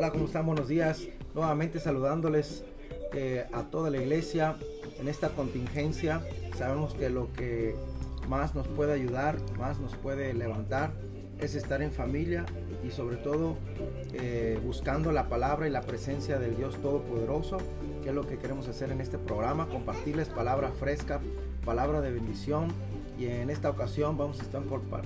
Hola, 0.00 0.12
¿cómo 0.12 0.24
están? 0.24 0.46
Buenos 0.46 0.66
días. 0.66 1.08
Nuevamente 1.34 1.78
saludándoles 1.78 2.64
eh, 3.12 3.44
a 3.52 3.64
toda 3.64 3.90
la 3.90 3.98
iglesia 3.98 4.56
en 4.98 5.08
esta 5.08 5.28
contingencia. 5.28 6.22
Sabemos 6.56 6.94
que 6.94 7.10
lo 7.10 7.30
que 7.34 7.74
más 8.26 8.54
nos 8.54 8.66
puede 8.66 8.94
ayudar, 8.94 9.36
más 9.58 9.78
nos 9.78 9.94
puede 9.96 10.32
levantar, 10.32 10.92
es 11.38 11.54
estar 11.54 11.82
en 11.82 11.92
familia 11.92 12.46
y 12.82 12.92
sobre 12.92 13.16
todo 13.16 13.58
eh, 14.14 14.58
buscando 14.64 15.12
la 15.12 15.28
palabra 15.28 15.68
y 15.68 15.70
la 15.70 15.82
presencia 15.82 16.38
del 16.38 16.56
Dios 16.56 16.80
Todopoderoso, 16.80 17.58
que 18.02 18.08
es 18.08 18.14
lo 18.14 18.26
que 18.26 18.38
queremos 18.38 18.68
hacer 18.68 18.92
en 18.92 19.02
este 19.02 19.18
programa, 19.18 19.68
compartirles 19.68 20.30
palabra 20.30 20.70
fresca, 20.70 21.20
palabra 21.62 22.00
de 22.00 22.10
bendición. 22.10 22.68
Y 23.18 23.26
en 23.26 23.50
esta 23.50 23.68
ocasión 23.68 24.16
vamos 24.16 24.40
a 24.40 24.44
estar 24.44 24.62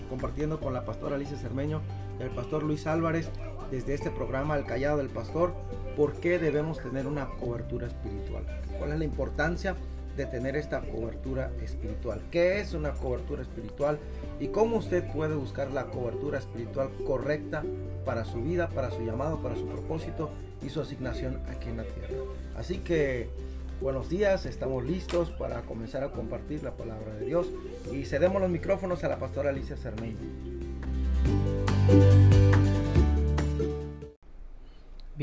compartiendo 0.08 0.60
con 0.60 0.72
la 0.72 0.84
pastora 0.84 1.16
Alicia 1.16 1.36
Cermeño 1.36 1.80
y 2.20 2.22
el 2.22 2.30
pastor 2.30 2.62
Luis 2.62 2.86
Álvarez 2.86 3.28
desde 3.74 3.94
este 3.94 4.10
programa 4.10 4.56
El 4.56 4.64
Callado 4.64 4.98
del 4.98 5.08
Pastor, 5.08 5.52
por 5.96 6.14
qué 6.20 6.38
debemos 6.38 6.78
tener 6.78 7.08
una 7.08 7.26
cobertura 7.26 7.88
espiritual. 7.88 8.44
¿Cuál 8.78 8.92
es 8.92 8.98
la 9.00 9.04
importancia 9.04 9.74
de 10.16 10.26
tener 10.26 10.54
esta 10.54 10.80
cobertura 10.80 11.50
espiritual? 11.60 12.22
¿Qué 12.30 12.60
es 12.60 12.72
una 12.72 12.92
cobertura 12.92 13.42
espiritual? 13.42 13.98
¿Y 14.38 14.48
cómo 14.48 14.76
usted 14.76 15.04
puede 15.12 15.34
buscar 15.34 15.72
la 15.72 15.86
cobertura 15.86 16.38
espiritual 16.38 16.88
correcta 17.04 17.64
para 18.04 18.24
su 18.24 18.40
vida, 18.42 18.68
para 18.68 18.92
su 18.92 19.02
llamado, 19.02 19.42
para 19.42 19.56
su 19.56 19.66
propósito 19.66 20.30
y 20.64 20.68
su 20.68 20.80
asignación 20.80 21.40
aquí 21.48 21.68
en 21.68 21.78
la 21.78 21.84
tierra? 21.84 22.14
Así 22.56 22.78
que 22.78 23.28
buenos 23.80 24.08
días, 24.08 24.46
estamos 24.46 24.84
listos 24.84 25.32
para 25.32 25.62
comenzar 25.62 26.04
a 26.04 26.12
compartir 26.12 26.62
la 26.62 26.76
palabra 26.76 27.12
de 27.14 27.26
Dios 27.26 27.48
y 27.92 28.04
cedemos 28.04 28.40
los 28.40 28.50
micrófonos 28.50 29.02
a 29.02 29.08
la 29.08 29.18
pastora 29.18 29.50
Alicia 29.50 29.76
Cermeño. 29.76 30.16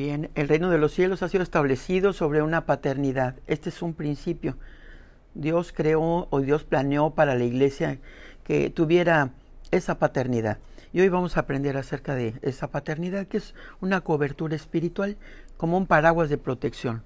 El 0.09 0.47
reino 0.47 0.69
de 0.69 0.77
los 0.77 0.93
cielos 0.93 1.21
ha 1.21 1.29
sido 1.29 1.43
establecido 1.43 2.13
sobre 2.13 2.41
una 2.41 2.65
paternidad. 2.65 3.35
Este 3.47 3.69
es 3.69 3.81
un 3.81 3.93
principio. 3.93 4.57
Dios 5.35 5.71
creó 5.75 6.27
o 6.29 6.41
Dios 6.41 6.63
planeó 6.63 7.11
para 7.11 7.35
la 7.35 7.43
iglesia 7.43 7.99
que 8.43 8.69
tuviera 8.69 9.31
esa 9.69 9.99
paternidad. 9.99 10.57
Y 10.91 11.01
hoy 11.01 11.09
vamos 11.09 11.37
a 11.37 11.41
aprender 11.41 11.77
acerca 11.77 12.15
de 12.15 12.33
esa 12.41 12.69
paternidad, 12.71 13.27
que 13.27 13.37
es 13.37 13.53
una 13.79 14.01
cobertura 14.01 14.55
espiritual, 14.55 15.17
como 15.55 15.77
un 15.77 15.85
paraguas 15.85 16.29
de 16.29 16.37
protección, 16.37 17.03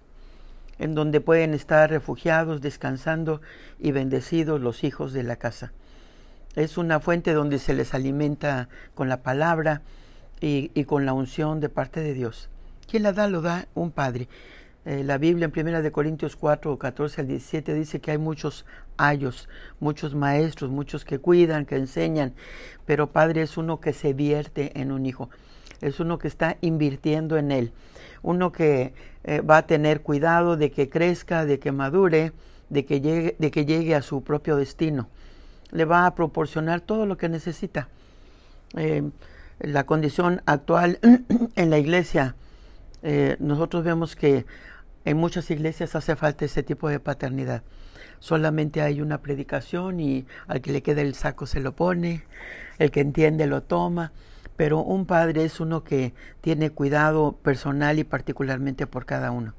en 0.80 0.96
donde 0.96 1.22
pueden 1.22 1.54
estar 1.54 1.90
refugiados, 1.90 2.62
descansando 2.62 3.42
y 3.80 3.92
bendecidos 3.92 4.62
los 4.62 4.84
hijos 4.84 5.12
de 5.14 5.24
la 5.24 5.36
casa. 5.36 5.74
Es 6.56 6.78
una 6.78 7.00
fuente 7.00 7.34
donde 7.34 7.60
se 7.60 7.74
les 7.74 7.94
alimenta 7.94 8.70
con 8.96 9.10
la 9.10 9.22
palabra 9.22 9.82
y 10.40 10.84
con 10.86 11.06
la 11.06 11.14
unción 11.14 11.60
de 11.60 11.70
parte 11.70 12.02
de 12.02 12.14
Dios. 12.14 12.50
¿Quién 12.88 13.04
la 13.04 13.14
da? 13.14 13.28
Lo 13.28 13.42
da 13.42 13.68
un 13.74 13.92
padre. 13.92 14.28
Eh, 14.86 15.04
la 15.04 15.18
Biblia 15.18 15.50
en 15.52 15.68
1 15.68 15.82
de 15.82 15.92
Corintios 15.92 16.36
4, 16.36 16.78
14 16.78 17.22
al 17.22 17.28
17 17.28 17.74
dice 17.74 18.00
que 18.00 18.12
hay 18.12 18.20
muchos 18.20 18.66
ayos, 18.98 19.50
muchos 19.80 20.14
maestros, 20.14 20.70
muchos 20.70 21.04
que 21.04 21.18
cuidan, 21.18 21.66
que 21.66 21.76
enseñan, 21.76 22.36
pero 22.86 23.12
padre 23.12 23.42
es 23.42 23.58
uno 23.58 23.80
que 23.80 23.94
se 23.94 24.14
vierte 24.14 24.80
en 24.80 24.92
un 24.92 25.08
hijo, 25.08 25.32
es 25.82 26.00
uno 26.00 26.20
que 26.20 26.28
está 26.28 26.58
invirtiendo 26.62 27.38
en 27.38 27.52
él, 27.52 27.72
uno 28.22 28.52
que 28.52 28.94
eh, 29.24 29.42
va 29.42 29.58
a 29.58 29.66
tener 29.66 30.02
cuidado 30.02 30.56
de 30.56 30.70
que 30.70 30.88
crezca, 30.88 31.46
de 31.46 31.58
que 31.58 31.72
madure, 31.72 32.32
de 32.70 32.86
que, 32.86 33.02
llegue, 33.02 33.36
de 33.40 33.50
que 33.50 33.66
llegue 33.66 33.96
a 33.96 34.04
su 34.04 34.24
propio 34.24 34.56
destino. 34.56 35.10
Le 35.72 35.86
va 35.86 36.06
a 36.06 36.14
proporcionar 36.14 36.82
todo 36.82 37.08
lo 37.08 37.18
que 37.18 37.28
necesita. 37.28 37.90
Eh, 38.78 39.02
la 39.60 39.88
condición 39.88 40.44
actual 40.46 41.00
en 41.56 41.70
la 41.72 41.80
iglesia 41.80 42.36
eh, 43.04 43.38
nosotros 43.40 43.84
vemos 43.84 44.16
que 44.16 44.46
en 45.06 45.18
muchas 45.18 45.50
iglesias 45.52 45.96
hace 45.96 46.16
falta 46.16 46.46
ese 46.46 46.64
tipo 46.64 46.90
de 46.90 47.00
paternidad. 47.00 47.64
Solamente 48.20 48.82
hay 48.82 49.02
una 49.02 49.22
predicación 49.22 50.00
y 50.00 50.26
al 50.48 50.62
que 50.62 50.72
le 50.72 50.82
queda 50.82 51.02
el 51.02 51.16
saco 51.16 51.46
se 51.46 51.60
lo 51.60 51.76
pone, 51.76 52.24
el 52.80 52.92
que 52.92 53.02
entiende 53.02 53.46
lo 53.46 53.62
toma, 53.62 54.12
pero 54.58 54.80
un 54.80 55.06
padre 55.06 55.44
es 55.44 55.60
uno 55.60 55.84
que 55.84 56.14
tiene 56.42 56.70
cuidado 56.70 57.34
personal 57.44 58.00
y 58.00 58.04
particularmente 58.04 58.88
por 58.88 59.06
cada 59.06 59.32
uno. 59.32 59.54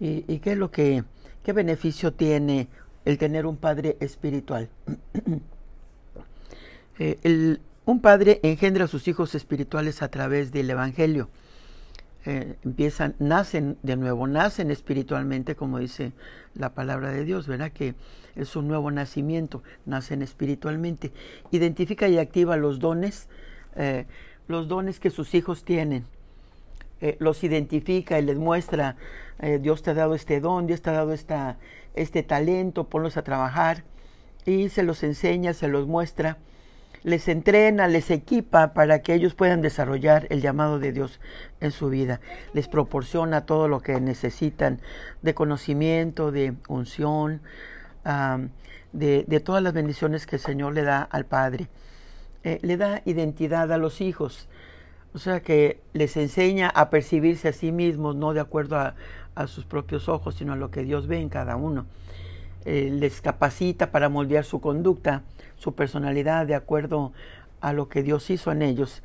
¿Y, 0.00 0.38
qué 0.38 0.52
es 0.52 0.58
lo 0.58 0.70
que, 0.70 1.04
qué 1.42 1.52
beneficio 1.52 2.12
tiene 2.12 2.68
el 3.04 3.18
tener 3.18 3.46
un 3.46 3.56
padre 3.56 3.96
espiritual? 4.00 4.68
Eh, 7.00 7.58
un 7.84 8.00
padre 8.00 8.40
engendra 8.42 8.86
a 8.86 8.88
sus 8.88 9.06
hijos 9.06 9.36
espirituales 9.36 10.02
a 10.02 10.08
través 10.08 10.50
del 10.50 10.68
Evangelio. 10.68 11.30
Eh, 12.26 12.56
empiezan, 12.64 13.14
nacen 13.20 13.78
de 13.82 13.96
nuevo, 13.96 14.26
nacen 14.26 14.70
espiritualmente, 14.70 15.54
como 15.54 15.78
dice 15.78 16.12
la 16.54 16.74
palabra 16.74 17.10
de 17.10 17.24
Dios, 17.24 17.46
¿verdad? 17.46 17.70
Que 17.70 17.94
es 18.34 18.56
un 18.56 18.68
nuevo 18.68 18.90
nacimiento, 18.90 19.62
nacen 19.86 20.22
espiritualmente. 20.22 21.12
Identifica 21.52 22.08
y 22.08 22.18
activa 22.18 22.56
los 22.56 22.80
dones, 22.80 23.28
eh, 23.76 24.06
los 24.48 24.68
dones 24.68 25.00
que 25.00 25.10
sus 25.10 25.34
hijos 25.34 25.64
tienen. 25.64 26.04
Eh, 27.00 27.16
los 27.20 27.44
identifica 27.44 28.18
y 28.18 28.22
les 28.22 28.38
muestra, 28.38 28.96
Dios 29.60 29.82
te 29.82 29.90
ha 29.90 29.94
dado 29.94 30.16
este 30.16 30.40
don, 30.40 30.66
Dios 30.66 30.82
te 30.82 30.90
ha 30.90 30.94
dado 30.94 31.12
esta, 31.12 31.58
este 31.94 32.24
talento, 32.24 32.88
ponlos 32.88 33.16
a 33.16 33.22
trabajar. 33.22 33.84
Y 34.44 34.68
se 34.68 34.82
los 34.82 35.04
enseña, 35.04 35.52
se 35.54 35.68
los 35.68 35.86
muestra 35.86 36.38
les 37.02 37.28
entrena, 37.28 37.88
les 37.88 38.10
equipa 38.10 38.72
para 38.72 39.02
que 39.02 39.14
ellos 39.14 39.34
puedan 39.34 39.62
desarrollar 39.62 40.26
el 40.30 40.40
llamado 40.40 40.78
de 40.78 40.92
Dios 40.92 41.20
en 41.60 41.70
su 41.70 41.88
vida. 41.88 42.20
Les 42.52 42.68
proporciona 42.68 43.46
todo 43.46 43.68
lo 43.68 43.80
que 43.80 44.00
necesitan 44.00 44.80
de 45.22 45.34
conocimiento, 45.34 46.32
de 46.32 46.54
unción, 46.68 47.42
de, 48.92 49.42
todas 49.44 49.62
las 49.62 49.72
bendiciones 49.72 50.26
que 50.26 50.36
el 50.36 50.42
Señor 50.42 50.74
le 50.74 50.82
da 50.82 51.02
al 51.02 51.26
Padre. 51.26 51.68
Eh, 52.44 52.58
le 52.62 52.76
da 52.76 53.02
identidad 53.04 53.72
a 53.72 53.78
los 53.78 54.00
hijos. 54.00 54.48
O 55.14 55.18
sea 55.18 55.40
que 55.40 55.80
les 55.92 56.16
enseña 56.16 56.68
a 56.68 56.90
percibirse 56.90 57.48
a 57.48 57.52
sí 57.52 57.72
mismos, 57.72 58.14
no 58.14 58.34
de 58.34 58.40
acuerdo 58.40 58.76
a, 58.76 58.94
sus 59.46 59.64
propios 59.64 60.08
ojos, 60.08 60.34
sino 60.34 60.54
a 60.54 60.56
lo 60.56 60.72
que 60.72 60.82
Dios 60.82 61.06
ve 61.06 61.20
en 61.20 61.28
cada 61.28 61.54
uno. 61.54 61.86
Eh, 62.64 62.90
les 62.92 63.20
capacita 63.20 63.92
para 63.92 64.08
moldear 64.08 64.44
su 64.44 64.60
conducta 64.60 65.22
su 65.56 65.74
personalidad 65.74 66.46
de 66.46 66.54
acuerdo 66.54 67.12
a 67.60 67.72
lo 67.72 67.88
que 67.88 68.02
Dios 68.02 68.30
hizo 68.30 68.52
en 68.52 68.62
ellos 68.62 69.02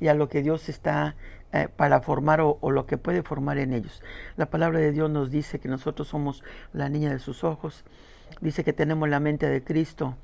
y 0.00 0.08
a 0.08 0.14
lo 0.14 0.28
que 0.28 0.42
Dios 0.42 0.68
está 0.68 1.14
eh, 1.52 1.68
para 1.74 2.00
formar 2.00 2.40
o, 2.40 2.58
lo 2.70 2.86
que 2.86 2.98
puede 2.98 3.22
formar 3.22 3.58
en 3.58 3.72
ellos. 3.72 4.02
La 4.36 4.46
palabra 4.46 4.80
de 4.80 4.92
Dios 4.92 5.10
nos 5.10 5.30
dice 5.30 5.58
que 5.60 5.68
nosotros 5.68 6.08
somos 6.08 6.42
la 6.72 6.88
niña 6.88 7.10
de 7.10 7.18
sus 7.18 7.44
ojos, 7.44 7.84
dice 8.40 8.64
que 8.64 8.72
tenemos 8.72 9.08
la 9.08 9.20
mente 9.20 9.48
de 9.48 9.62
Cristo, 9.62 10.16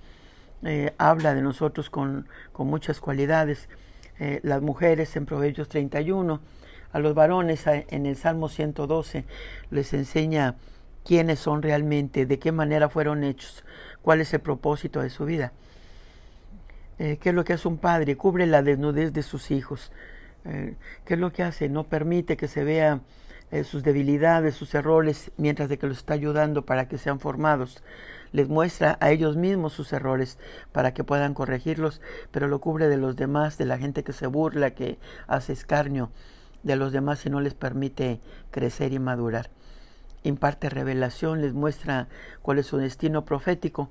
eh, 0.64 0.92
habla 0.98 1.34
de 1.34 1.42
nosotros 1.42 1.88
con, 1.88 2.28
con 2.52 2.66
muchas 2.66 3.00
cualidades. 3.00 3.68
Las 4.42 4.62
mujeres 4.62 5.16
en 5.16 5.26
Proverbios 5.26 5.68
31, 5.68 6.40
a 6.92 6.98
los 7.00 7.12
varones 7.12 7.66
en 7.66 8.06
el 8.06 8.14
Salmo 8.14 8.48
112 8.48 9.24
les 9.70 9.92
enseña 9.94 10.54
quiénes 11.04 11.38
son 11.38 11.62
realmente, 11.62 12.26
de 12.26 12.38
qué 12.38 12.52
manera 12.52 12.88
fueron 12.88 13.24
hechos, 13.24 13.64
cuál 14.02 14.20
es 14.20 14.32
el 14.34 14.40
propósito 14.40 15.00
de 15.02 15.10
su 15.10 15.24
vida. 15.24 15.52
Eh, 16.98 17.18
¿Qué 17.20 17.30
es 17.30 17.34
lo 17.34 17.44
que 17.44 17.54
hace 17.54 17.68
un 17.68 17.78
padre? 17.78 18.16
Cubre 18.16 18.46
la 18.46 18.62
desnudez 18.62 19.12
de 19.12 19.22
sus 19.22 19.50
hijos. 19.50 19.92
Eh, 20.44 20.76
¿Qué 21.04 21.14
es 21.14 21.20
lo 21.20 21.32
que 21.32 21.42
hace? 21.42 21.68
No 21.68 21.84
permite 21.84 22.36
que 22.36 22.48
se 22.48 22.64
vean 22.64 23.02
eh, 23.50 23.64
sus 23.64 23.82
debilidades, 23.82 24.54
sus 24.54 24.74
errores, 24.74 25.30
mientras 25.36 25.68
de 25.68 25.78
que 25.78 25.86
los 25.86 25.98
está 25.98 26.14
ayudando 26.14 26.64
para 26.64 26.88
que 26.88 26.98
sean 26.98 27.20
formados. 27.20 27.82
Les 28.32 28.48
muestra 28.48 28.96
a 29.00 29.10
ellos 29.10 29.36
mismos 29.36 29.74
sus 29.74 29.92
errores 29.92 30.38
para 30.72 30.94
que 30.94 31.04
puedan 31.04 31.34
corregirlos, 31.34 32.00
pero 32.30 32.48
lo 32.48 32.60
cubre 32.60 32.88
de 32.88 32.96
los 32.96 33.16
demás, 33.16 33.58
de 33.58 33.66
la 33.66 33.78
gente 33.78 34.04
que 34.04 34.12
se 34.12 34.26
burla, 34.26 34.70
que 34.70 34.98
hace 35.26 35.52
escarnio 35.52 36.10
de 36.62 36.76
los 36.76 36.92
demás 36.92 37.26
y 37.26 37.30
no 37.30 37.40
les 37.40 37.54
permite 37.54 38.20
crecer 38.50 38.92
y 38.92 38.98
madurar. 38.98 39.50
Imparte 40.24 40.70
revelación, 40.70 41.40
les 41.40 41.52
muestra 41.52 42.08
cuál 42.42 42.58
es 42.58 42.66
su 42.66 42.76
destino 42.76 43.24
profético, 43.24 43.90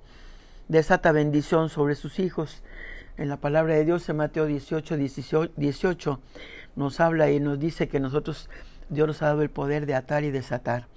desata 0.68 1.12
bendición 1.12 1.70
sobre 1.70 1.96
sus 1.96 2.20
hijos, 2.20 2.64
en 3.18 3.30
la 3.30 3.38
palabra 3.38 3.76
de 3.76 3.86
Dios 3.86 4.08
en 4.10 4.18
Mateo 4.18 4.46
18, 4.46 4.98
18, 4.98 6.22
nos 6.76 7.00
habla 7.00 7.30
y 7.30 7.40
nos 7.40 7.60
dice 7.60 7.88
que 7.88 8.00
nosotros, 8.00 8.50
Dios 8.90 9.08
nos 9.08 9.22
ha 9.22 9.28
dado 9.28 9.42
el 9.42 9.50
poder 9.50 9.86
de 9.86 9.96
atar 9.96 10.24
y 10.24 10.32
desatar. 10.32 10.88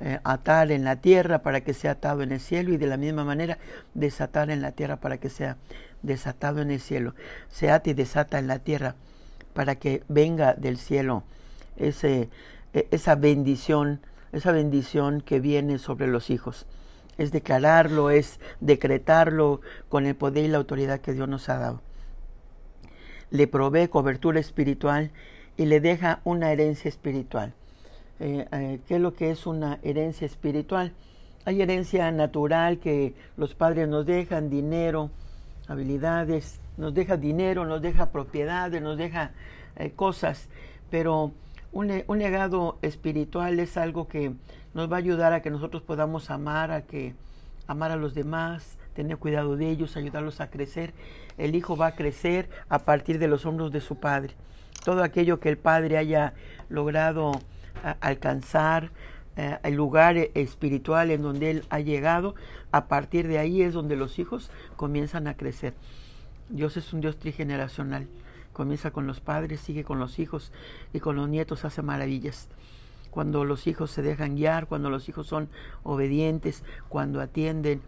Eh, 0.00 0.20
atar 0.22 0.70
en 0.70 0.84
la 0.84 0.94
tierra 0.96 1.42
para 1.42 1.62
que 1.62 1.74
sea 1.74 1.90
atado 1.92 2.22
en 2.22 2.30
el 2.30 2.38
cielo 2.38 2.72
y 2.72 2.76
de 2.76 2.86
la 2.86 2.96
misma 2.96 3.24
manera 3.24 3.58
desatar 3.94 4.48
en 4.48 4.62
la 4.62 4.70
tierra 4.70 4.98
para 4.98 5.18
que 5.18 5.28
sea 5.28 5.56
desatado 6.02 6.60
en 6.62 6.70
el 6.70 6.78
cielo. 6.78 7.16
Se 7.48 7.72
ata 7.72 7.90
y 7.90 7.94
desata 7.94 8.38
en 8.38 8.46
la 8.46 8.60
tierra 8.60 8.94
para 9.54 9.74
que 9.74 10.04
venga 10.08 10.54
del 10.54 10.78
cielo 10.78 11.24
ese, 11.76 12.28
e, 12.74 12.86
esa 12.92 13.16
bendición, 13.16 14.00
esa 14.32 14.52
bendición 14.52 15.20
que 15.20 15.40
viene 15.40 15.78
sobre 15.78 16.06
los 16.06 16.30
hijos 16.30 16.66
es 17.18 17.32
declararlo, 17.32 18.10
es 18.10 18.40
decretarlo 18.60 19.60
con 19.88 20.06
el 20.06 20.14
poder 20.14 20.44
y 20.44 20.48
la 20.48 20.58
autoridad 20.58 21.00
que 21.00 21.12
Dios 21.12 21.28
nos 21.28 21.48
ha 21.48 21.58
dado. 21.58 21.82
Le 23.30 23.46
provee 23.48 23.88
cobertura 23.88 24.40
espiritual 24.40 25.10
y 25.56 25.66
le 25.66 25.80
deja 25.80 26.20
una 26.24 26.52
herencia 26.52 26.88
espiritual. 26.88 27.52
Eh, 28.20 28.46
eh, 28.50 28.80
¿Qué 28.86 28.96
es 28.96 29.00
lo 29.00 29.14
que 29.14 29.30
es 29.30 29.46
una 29.46 29.80
herencia 29.82 30.26
espiritual? 30.26 30.92
Hay 31.44 31.60
herencia 31.60 32.10
natural 32.12 32.78
que 32.78 33.14
los 33.36 33.54
padres 33.54 33.88
nos 33.88 34.06
dejan, 34.06 34.48
dinero, 34.48 35.10
habilidades, 35.66 36.60
nos 36.76 36.94
deja 36.94 37.16
dinero, 37.16 37.66
nos 37.66 37.82
deja 37.82 38.10
propiedades, 38.10 38.80
nos 38.80 38.96
deja 38.96 39.32
eh, 39.76 39.90
cosas, 39.90 40.48
pero 40.90 41.32
un, 41.72 42.04
un, 42.06 42.18
legado 42.18 42.78
espiritual 42.82 43.60
es 43.60 43.76
algo 43.76 44.08
que 44.08 44.32
nos 44.74 44.90
va 44.90 44.96
a 44.96 44.98
ayudar 44.98 45.32
a 45.32 45.42
que 45.42 45.50
nosotros 45.50 45.82
podamos 45.82 46.30
amar, 46.30 46.70
a 46.70 46.82
que 46.82 47.14
amar 47.66 47.90
a 47.90 47.96
los 47.96 48.14
demás, 48.14 48.78
tener 48.94 49.18
cuidado 49.18 49.56
de 49.56 49.70
ellos, 49.70 49.96
ayudarlos 49.96 50.40
a 50.40 50.50
crecer. 50.50 50.92
El 51.36 51.54
hijo 51.54 51.76
va 51.76 51.88
a 51.88 51.94
crecer 51.94 52.48
a 52.68 52.80
partir 52.80 53.18
de 53.18 53.28
los 53.28 53.46
hombros 53.46 53.70
de 53.70 53.80
su 53.80 53.96
padre. 54.00 54.34
Todo 54.84 55.02
aquello 55.02 55.38
que 55.38 55.48
el 55.48 55.58
padre 55.58 55.98
haya 55.98 56.34
logrado 56.68 57.32
alcanzar, 58.00 58.90
eh, 59.36 59.58
el 59.62 59.74
lugar 59.74 60.16
espiritual 60.34 61.10
en 61.10 61.22
donde 61.22 61.50
él 61.50 61.64
ha 61.70 61.80
llegado, 61.80 62.34
a 62.72 62.86
partir 62.88 63.28
de 63.28 63.38
ahí 63.38 63.62
es 63.62 63.72
donde 63.72 63.94
los 63.94 64.18
hijos 64.18 64.50
comienzan 64.76 65.28
a 65.28 65.36
crecer. 65.36 65.74
Dios 66.48 66.76
es 66.76 66.92
un 66.92 67.00
Dios 67.00 67.18
trigeneracional. 67.18 68.08
Comienza 68.58 68.90
con 68.90 69.06
los 69.06 69.20
padres, 69.20 69.60
sigue 69.60 69.84
con 69.84 70.00
los 70.00 70.18
hijos 70.18 70.50
y 70.92 70.98
con 70.98 71.14
los 71.14 71.28
nietos 71.28 71.64
hace 71.64 71.80
maravillas. 71.80 72.48
Cuando 73.12 73.44
los 73.44 73.68
hijos 73.68 73.92
se 73.92 74.02
dejan 74.02 74.34
guiar, 74.34 74.66
cuando 74.66 74.90
los 74.90 75.08
hijos 75.08 75.28
son 75.28 75.48
obedientes, 75.84 76.64
cuando 76.88 77.20
atienden, 77.20 77.82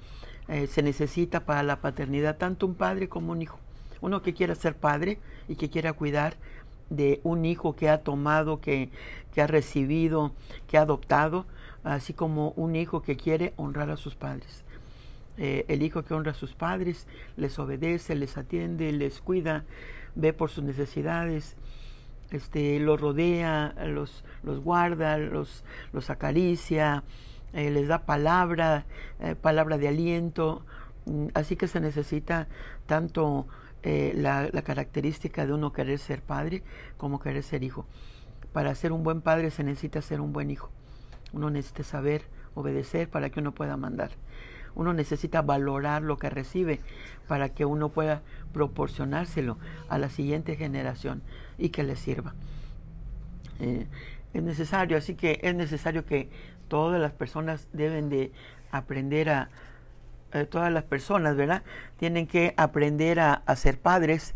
eh, 0.47 0.69
se 0.69 0.85
necesita 0.85 1.45
para 1.45 1.65
la 1.65 1.81
paternidad 1.81 2.37
tanto 2.37 2.67
un 2.67 2.77
padre 2.77 3.09
como 3.09 3.33
un 3.33 3.43
hijo. 3.43 3.59
Uno 4.01 4.23
que 4.23 4.33
quiera 4.33 4.55
ser 4.55 4.77
padre 4.77 5.19
y 5.49 5.57
que 5.57 5.71
quiera 5.71 5.93
cuidar 5.93 6.37
de 6.89 7.21
un 7.25 7.45
hijo 7.47 7.75
que 7.75 7.89
ha 7.89 8.05
tomado, 8.05 8.61
que, 8.61 8.91
que 9.35 9.43
ha 9.43 9.49
recibido, 9.49 10.31
que 10.69 10.79
ha 10.79 10.83
adoptado, 10.83 11.47
así 11.83 12.13
como 12.13 12.51
un 12.51 12.77
hijo 12.77 13.03
que 13.03 13.17
quiere 13.17 13.55
honrar 13.57 13.91
a 13.91 13.97
sus 13.97 14.15
padres. 14.15 14.63
Eh, 15.37 15.65
el 15.67 15.83
hijo 15.83 16.05
que 16.05 16.15
honra 16.15 16.31
a 16.31 16.35
sus 16.35 16.55
padres 16.55 17.09
les 17.37 17.59
obedece, 17.59 18.15
les 18.15 18.37
atiende, 18.37 18.93
les 18.93 19.21
cuida, 19.21 19.65
ve 20.15 20.33
por 20.33 20.51
sus 20.51 20.65
necesidades, 20.65 21.57
este, 22.31 22.79
los 22.81 23.01
rodea, 23.01 23.75
los, 23.87 24.25
los 24.43 24.61
guarda, 24.61 25.19
los, 25.19 25.65
los 25.93 26.11
acaricia, 26.11 27.03
eh, 27.53 27.71
les 27.71 27.89
da 27.89 28.07
palabra, 28.07 28.87
eh, 29.21 29.35
palabra 29.35 29.79
de 29.79 29.89
aliento. 29.89 30.65
Mm, 31.07 31.29
así 31.35 31.57
que 31.57 31.67
se 31.67 31.81
necesita 31.81 32.49
tanto 32.87 33.47
la, 33.83 34.51
la, 34.53 34.61
característica 34.61 35.47
de 35.47 35.55
uno 35.55 35.73
querer 35.73 35.99
ser 35.99 36.21
padre 36.21 36.63
como 36.99 37.19
querer 37.19 37.43
ser 37.43 37.65
hijo. 37.65 37.87
Para 38.53 38.75
ser 38.75 38.93
un 38.93 39.03
buen 39.03 39.23
padre 39.23 39.51
se 39.51 39.65
necesita 39.65 40.03
ser 40.03 40.21
un 40.21 40.35
buen 40.35 40.51
hijo. 40.51 40.71
Uno 41.33 41.49
necesita 41.49 41.83
saber 41.83 42.25
obedecer 42.55 43.09
para 43.09 43.31
que 43.31 43.41
uno 43.41 43.53
pueda 43.53 43.77
mandar. 43.77 44.11
Uno 44.75 44.93
necesita 44.93 45.43
valorar 45.43 46.03
lo 46.03 46.19
que 46.19 46.31
recibe 46.31 46.81
para 47.29 47.51
que 47.51 47.65
uno 47.65 47.91
pueda 47.91 48.23
proporcionárselo 48.53 49.59
a 49.89 49.99
la 49.99 50.09
siguiente 50.09 50.57
generación 50.57 51.23
y 51.59 51.71
que 51.71 51.83
le 51.83 51.97
sirva. 51.97 52.35
Eh, 53.61 53.87
es 54.33 54.43
necesario, 54.43 54.97
así 54.97 55.15
que 55.15 55.41
es 55.43 55.55
necesario 55.55 56.05
que 56.05 56.29
todas 56.69 57.01
las 57.01 57.13
personas 57.13 57.69
deben 57.73 58.09
de 58.09 58.33
aprender 58.71 59.29
a, 59.31 59.49
eh, 60.33 60.45
todas 60.45 60.73
las 60.73 60.85
personas, 60.85 61.37
¿verdad? 61.37 61.63
Tienen 61.99 62.27
que 62.27 62.55
aprender 62.57 63.21
a, 63.21 63.35
a 63.35 63.57
ser 63.57 63.79
padres 63.79 64.35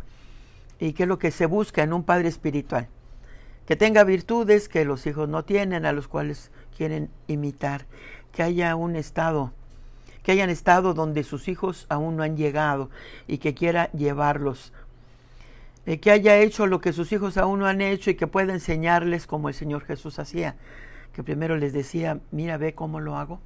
y 0.78 0.92
qué 0.92 1.04
es 1.04 1.08
lo 1.08 1.18
que 1.18 1.30
se 1.30 1.46
busca 1.46 1.82
en 1.82 1.92
un 1.92 2.04
padre 2.04 2.28
espiritual. 2.28 2.88
Que 3.66 3.76
tenga 3.76 4.04
virtudes 4.04 4.68
que 4.68 4.84
los 4.84 5.06
hijos 5.06 5.28
no 5.28 5.44
tienen, 5.44 5.86
a 5.86 5.92
los 5.92 6.08
cuales 6.08 6.50
quieren 6.76 7.08
imitar. 7.28 7.86
Que 8.32 8.42
haya 8.42 8.76
un 8.76 8.96
estado 8.96 9.52
que 10.24 10.32
hayan 10.32 10.50
estado 10.50 10.94
donde 10.94 11.22
sus 11.22 11.46
hijos 11.48 11.86
aún 11.90 12.16
no 12.16 12.22
han 12.24 12.36
llegado 12.36 12.90
y 13.28 13.38
que 13.38 13.54
quiera 13.54 13.92
llevarlos. 13.92 14.72
Eh, 15.86 16.00
que 16.00 16.10
haya 16.10 16.38
hecho 16.38 16.66
lo 16.66 16.80
que 16.80 16.94
sus 16.94 17.12
hijos 17.12 17.36
aún 17.36 17.60
no 17.60 17.66
han 17.66 17.82
hecho 17.82 18.10
y 18.10 18.14
que 18.14 18.26
pueda 18.26 18.54
enseñarles 18.54 19.26
como 19.26 19.50
el 19.50 19.54
Señor 19.54 19.84
Jesús 19.84 20.18
hacía. 20.18 20.56
Que 21.12 21.22
primero 21.22 21.56
les 21.56 21.74
decía, 21.74 22.20
mira, 22.32 22.56
ve 22.56 22.74
cómo 22.74 23.00
lo 23.00 23.16
hago. 23.16 23.38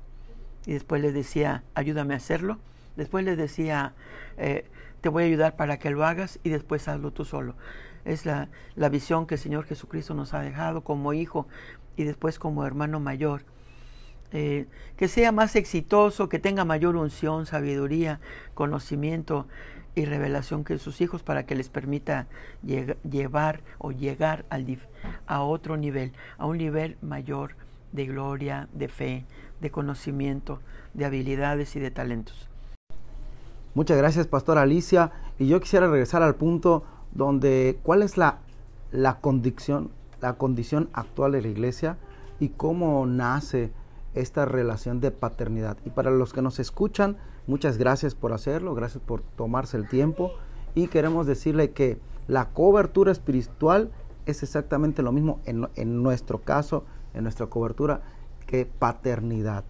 Y 0.67 0.73
después 0.73 1.03
les 1.03 1.15
decía, 1.15 1.65
ayúdame 1.75 2.15
a 2.15 2.19
hacerlo. 2.19 2.59
Después 2.97 3.25
les 3.25 3.37
decía, 3.37 3.95
eh, 4.37 4.65
te 5.01 5.09
voy 5.09 5.25
a 5.25 5.27
ayudar 5.27 5.57
para 5.57 5.81
que 5.81 5.91
lo 5.91 6.07
hagas 6.07 6.39
y 6.45 6.51
después 6.51 6.87
hazlo 6.87 7.11
tú 7.11 7.25
solo. 7.25 7.57
Es 8.05 8.25
la, 8.25 8.49
la 8.77 8.89
visión 8.89 9.27
que 9.27 9.35
el 9.35 9.41
Señor 9.41 9.65
Jesucristo 9.65 10.15
nos 10.15 10.33
ha 10.33 10.41
dejado 10.41 10.83
como 10.83 11.13
hijo 11.13 11.49
y 11.97 12.05
después 12.05 12.39
como 12.39 12.65
hermano 12.65 13.01
mayor. 13.01 13.43
Eh, 14.33 14.67
que 14.97 15.09
sea 15.09 15.33
más 15.33 15.57
exitoso, 15.57 16.29
que 16.29 16.39
tenga 16.39 16.65
mayor 16.65 16.97
unción, 16.97 17.47
sabiduría, 17.47 18.21
conocimiento 18.55 19.47
y 19.95 20.05
revelación 20.05 20.65
que 20.65 20.79
sus 20.79 21.01
hijos 21.01 21.23
para 21.23 21.47
que 21.47 21.55
les 21.55 21.71
permita 21.71 22.27
llevar 22.63 23.63
o 23.79 23.91
llegar 23.91 24.45
a 25.27 25.43
otro 25.43 25.77
nivel, 25.77 26.13
a 26.37 26.47
un 26.47 26.59
nivel 26.59 26.99
mayor 27.01 27.57
de 27.93 28.07
gloria, 28.07 28.69
de 28.73 28.89
fe, 28.89 29.25
de 29.61 29.71
conocimiento, 29.71 30.61
de 30.95 31.07
habilidades 31.07 31.75
y 31.75 31.81
de 31.81 31.91
talentos. 31.91 32.49
Muchas 33.75 33.97
gracias, 33.97 34.27
Pastor 34.27 34.59
Alicia. 34.59 35.13
Y 35.39 35.47
yo 35.47 35.61
quisiera 35.61 35.89
regresar 35.89 36.23
al 36.23 36.35
punto 36.35 36.85
donde, 37.13 37.79
¿cuál 37.83 38.03
es 38.03 38.17
la 38.19 38.41
condición, 39.21 39.91
la 40.21 40.35
condición 40.35 40.91
actual 40.93 41.33
de 41.33 41.43
la 41.43 41.49
iglesia 41.49 41.97
y 42.41 42.51
cómo 42.51 43.07
nace 43.07 43.71
esta 44.15 44.45
relación 44.45 45.01
de 45.01 45.11
paternidad. 45.11 45.77
Y 45.85 45.91
para 45.91 46.11
los 46.11 46.33
que 46.33 46.43
nos 46.43 46.59
escuchan, 46.59 47.17
muchas 47.47 47.79
gracias 47.79 48.15
por 48.15 48.33
hacerlo, 48.33 48.75
gracias 48.75 49.03
por 49.05 49.23
tomarse 49.23 49.77
el 49.77 49.89
tiempo 49.89 50.33
y 50.75 50.89
queremos 50.89 51.27
decirle 51.27 51.71
que 51.71 51.99
la 52.27 52.51
cobertura 52.51 53.13
espiritual 53.13 53.91
es 54.27 54.43
exactamente 54.43 55.03
lo 55.03 55.13
mismo 55.13 55.41
en, 55.47 55.69
en 55.77 56.03
nuestro 56.03 56.41
caso, 56.41 56.85
en 57.15 57.23
nuestra 57.23 57.47
cobertura, 57.47 58.03
que 58.47 58.67
paternidad. 58.67 59.65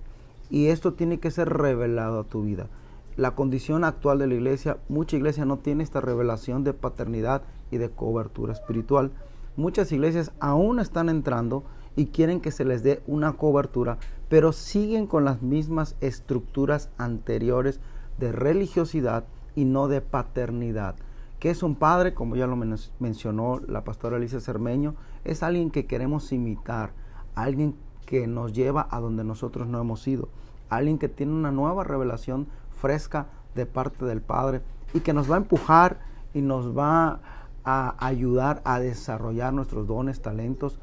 Y 0.51 0.67
esto 0.67 0.95
tiene 0.95 1.19
que 1.19 1.31
ser 1.31 1.49
revelado 1.49 2.21
a 2.21 2.25
tu 2.25 2.43
vida. 2.43 2.69
La 3.17 3.33
condición 3.33 3.85
actual 3.85 4.19
de 4.19 4.29
la 4.29 4.35
iglesia, 4.35 4.79
mucha 4.89 5.17
iglesia 5.17 5.45
no 5.45 5.59
tiene 5.59 5.83
esta 5.83 6.01
revelación 6.01 6.63
de 6.65 6.73
paternidad 6.73 7.43
y 7.71 7.79
de 7.79 7.91
cobertura 7.91 8.53
espiritual. 8.53 9.11
Muchas 9.57 9.91
iglesias 9.91 10.31
aún 10.39 10.79
están 10.79 11.09
entrando 11.09 11.65
y 11.99 12.07
quieren 12.07 12.41
que 12.41 12.53
se 12.53 12.65
les 12.65 12.85
dé 12.85 13.03
una 13.09 13.33
cobertura, 13.33 13.99
pero 14.29 14.53
siguen 14.53 15.09
con 15.09 15.25
las 15.25 15.43
mismas 15.43 15.97
estructuras 16.01 16.91
anteriores 16.97 17.81
de 18.19 18.31
religiosidad 18.31 19.25
y 19.57 19.65
no 19.65 19.89
de 19.89 20.01
paternidad. 20.01 20.95
¿Qué 21.41 21.51
es 21.51 21.65
un 21.65 21.75
padre? 21.75 22.15
Como 22.15 22.37
ya 22.37 22.47
lo 22.47 22.55
mencionó 23.01 23.61
la 23.67 23.83
pastora 23.83 24.17
Alicia 24.17 24.39
Cermeño, 24.39 24.95
es 25.25 25.43
alguien 25.43 25.73
que 25.73 25.87
queremos 25.87 26.31
imitar, 26.31 26.93
alguien 27.35 27.75
que 28.07 28.29
nos 28.29 28.53
lleva 28.53 28.87
a 28.93 29.01
donde 29.01 29.25
nosotros 29.25 29.67
no 29.67 29.81
hemos 29.81 30.07
ido, 30.07 30.29
alguien 30.69 30.99
que 30.99 31.09
tiene 31.09 31.33
una 31.33 31.51
nueva 31.51 31.83
revelación 31.83 32.47
fresca 32.81 33.27
de 33.57 33.67
parte 33.67 34.05
del 34.05 34.21
Padre 34.21 34.63
y 34.95 35.01
que 35.01 35.13
nos 35.13 35.29
va 35.29 35.35
a 35.35 35.39
empujar 35.39 35.99
y 36.33 36.43
nos 36.43 36.79
va 36.79 37.19
a 37.65 38.07
ayudar 38.07 38.63
a 38.65 38.79
desarrollar 38.79 39.53
nuestros 39.53 39.89
dones, 39.89 40.23
talentos 40.23 40.79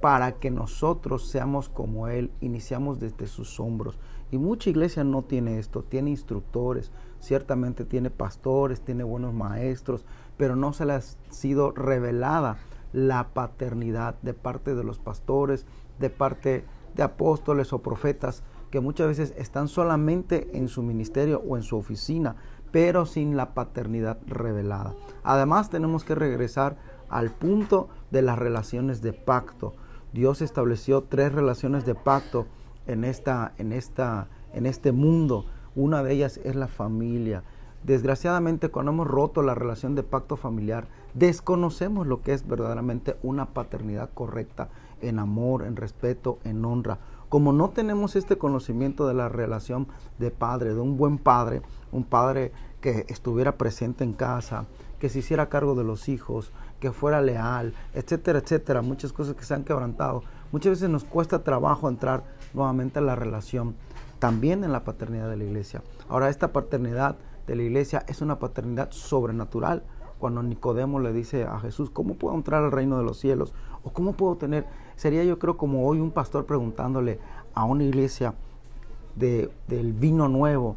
para 0.00 0.32
que 0.32 0.50
nosotros 0.50 1.28
seamos 1.28 1.68
como 1.68 2.08
Él, 2.08 2.30
iniciamos 2.40 3.00
desde 3.00 3.26
sus 3.26 3.60
hombros. 3.60 3.98
Y 4.30 4.38
mucha 4.38 4.70
iglesia 4.70 5.04
no 5.04 5.22
tiene 5.22 5.58
esto, 5.58 5.82
tiene 5.82 6.10
instructores, 6.10 6.92
ciertamente 7.18 7.84
tiene 7.84 8.10
pastores, 8.10 8.80
tiene 8.80 9.04
buenos 9.04 9.34
maestros, 9.34 10.04
pero 10.36 10.56
no 10.56 10.72
se 10.72 10.86
les 10.86 11.18
ha 11.28 11.32
sido 11.32 11.72
revelada 11.72 12.58
la 12.92 13.28
paternidad 13.28 14.16
de 14.22 14.34
parte 14.34 14.74
de 14.74 14.84
los 14.84 14.98
pastores, 14.98 15.66
de 15.98 16.10
parte 16.10 16.64
de 16.94 17.02
apóstoles 17.02 17.72
o 17.72 17.80
profetas, 17.80 18.42
que 18.70 18.80
muchas 18.80 19.08
veces 19.08 19.34
están 19.36 19.68
solamente 19.68 20.48
en 20.56 20.68
su 20.68 20.82
ministerio 20.82 21.42
o 21.46 21.56
en 21.56 21.62
su 21.62 21.76
oficina, 21.76 22.36
pero 22.70 23.04
sin 23.04 23.36
la 23.36 23.52
paternidad 23.52 24.18
revelada. 24.26 24.94
Además 25.24 25.70
tenemos 25.70 26.04
que 26.04 26.14
regresar 26.14 26.76
al 27.08 27.30
punto 27.30 27.88
de 28.10 28.22
las 28.22 28.38
relaciones 28.38 29.02
de 29.02 29.12
pacto. 29.12 29.74
Dios 30.12 30.42
estableció 30.42 31.02
tres 31.02 31.32
relaciones 31.32 31.84
de 31.86 31.94
pacto 31.94 32.46
en, 32.86 33.04
esta, 33.04 33.52
en, 33.58 33.72
esta, 33.72 34.28
en 34.52 34.66
este 34.66 34.92
mundo. 34.92 35.46
Una 35.74 36.02
de 36.02 36.12
ellas 36.12 36.40
es 36.44 36.56
la 36.56 36.68
familia. 36.68 37.44
Desgraciadamente, 37.84 38.68
cuando 38.68 38.92
hemos 38.92 39.06
roto 39.06 39.40
la 39.42 39.54
relación 39.54 39.94
de 39.94 40.02
pacto 40.02 40.36
familiar, 40.36 40.88
desconocemos 41.14 42.06
lo 42.06 42.20
que 42.20 42.34
es 42.34 42.46
verdaderamente 42.46 43.16
una 43.22 43.46
paternidad 43.46 44.10
correcta 44.12 44.68
en 45.00 45.18
amor, 45.18 45.64
en 45.64 45.76
respeto, 45.76 46.38
en 46.44 46.64
honra. 46.64 46.98
Como 47.30 47.52
no 47.52 47.70
tenemos 47.70 48.16
este 48.16 48.36
conocimiento 48.36 49.06
de 49.06 49.14
la 49.14 49.28
relación 49.28 49.86
de 50.18 50.30
padre, 50.30 50.74
de 50.74 50.80
un 50.80 50.98
buen 50.98 51.16
padre, 51.16 51.62
un 51.90 52.04
padre 52.04 52.52
que 52.80 53.06
estuviera 53.08 53.56
presente 53.56 54.04
en 54.04 54.12
casa, 54.12 54.66
que 54.98 55.08
se 55.08 55.20
hiciera 55.20 55.48
cargo 55.48 55.74
de 55.74 55.84
los 55.84 56.08
hijos, 56.08 56.52
que 56.80 56.90
fuera 56.92 57.20
leal, 57.20 57.74
etcétera, 57.94 58.40
etcétera, 58.40 58.82
muchas 58.82 59.12
cosas 59.12 59.34
que 59.34 59.44
se 59.44 59.54
han 59.54 59.64
quebrantado. 59.64 60.22
Muchas 60.50 60.70
veces 60.70 60.88
nos 60.90 61.04
cuesta 61.04 61.44
trabajo 61.44 61.88
entrar 61.88 62.24
nuevamente 62.54 62.98
en 62.98 63.06
la 63.06 63.14
relación, 63.14 63.76
también 64.18 64.64
en 64.64 64.72
la 64.72 64.82
paternidad 64.82 65.28
de 65.28 65.36
la 65.36 65.44
iglesia. 65.44 65.82
Ahora, 66.08 66.28
esta 66.28 66.52
paternidad 66.52 67.16
de 67.46 67.54
la 67.54 67.62
iglesia 67.62 68.04
es 68.08 68.22
una 68.22 68.38
paternidad 68.38 68.90
sobrenatural. 68.90 69.84
Cuando 70.18 70.42
Nicodemo 70.42 70.98
le 71.00 71.12
dice 71.12 71.44
a 71.44 71.58
Jesús, 71.60 71.90
¿cómo 71.90 72.14
puedo 72.14 72.34
entrar 72.34 72.64
al 72.64 72.72
reino 72.72 72.98
de 72.98 73.04
los 73.04 73.18
cielos? 73.18 73.54
¿O 73.84 73.92
cómo 73.92 74.14
puedo 74.14 74.36
tener? 74.36 74.66
Sería 74.96 75.24
yo 75.24 75.38
creo 75.38 75.56
como 75.56 75.86
hoy 75.86 76.00
un 76.00 76.10
pastor 76.10 76.46
preguntándole 76.46 77.20
a 77.54 77.64
una 77.64 77.84
iglesia 77.84 78.34
de, 79.16 79.50
del 79.68 79.92
vino 79.92 80.28
nuevo, 80.28 80.76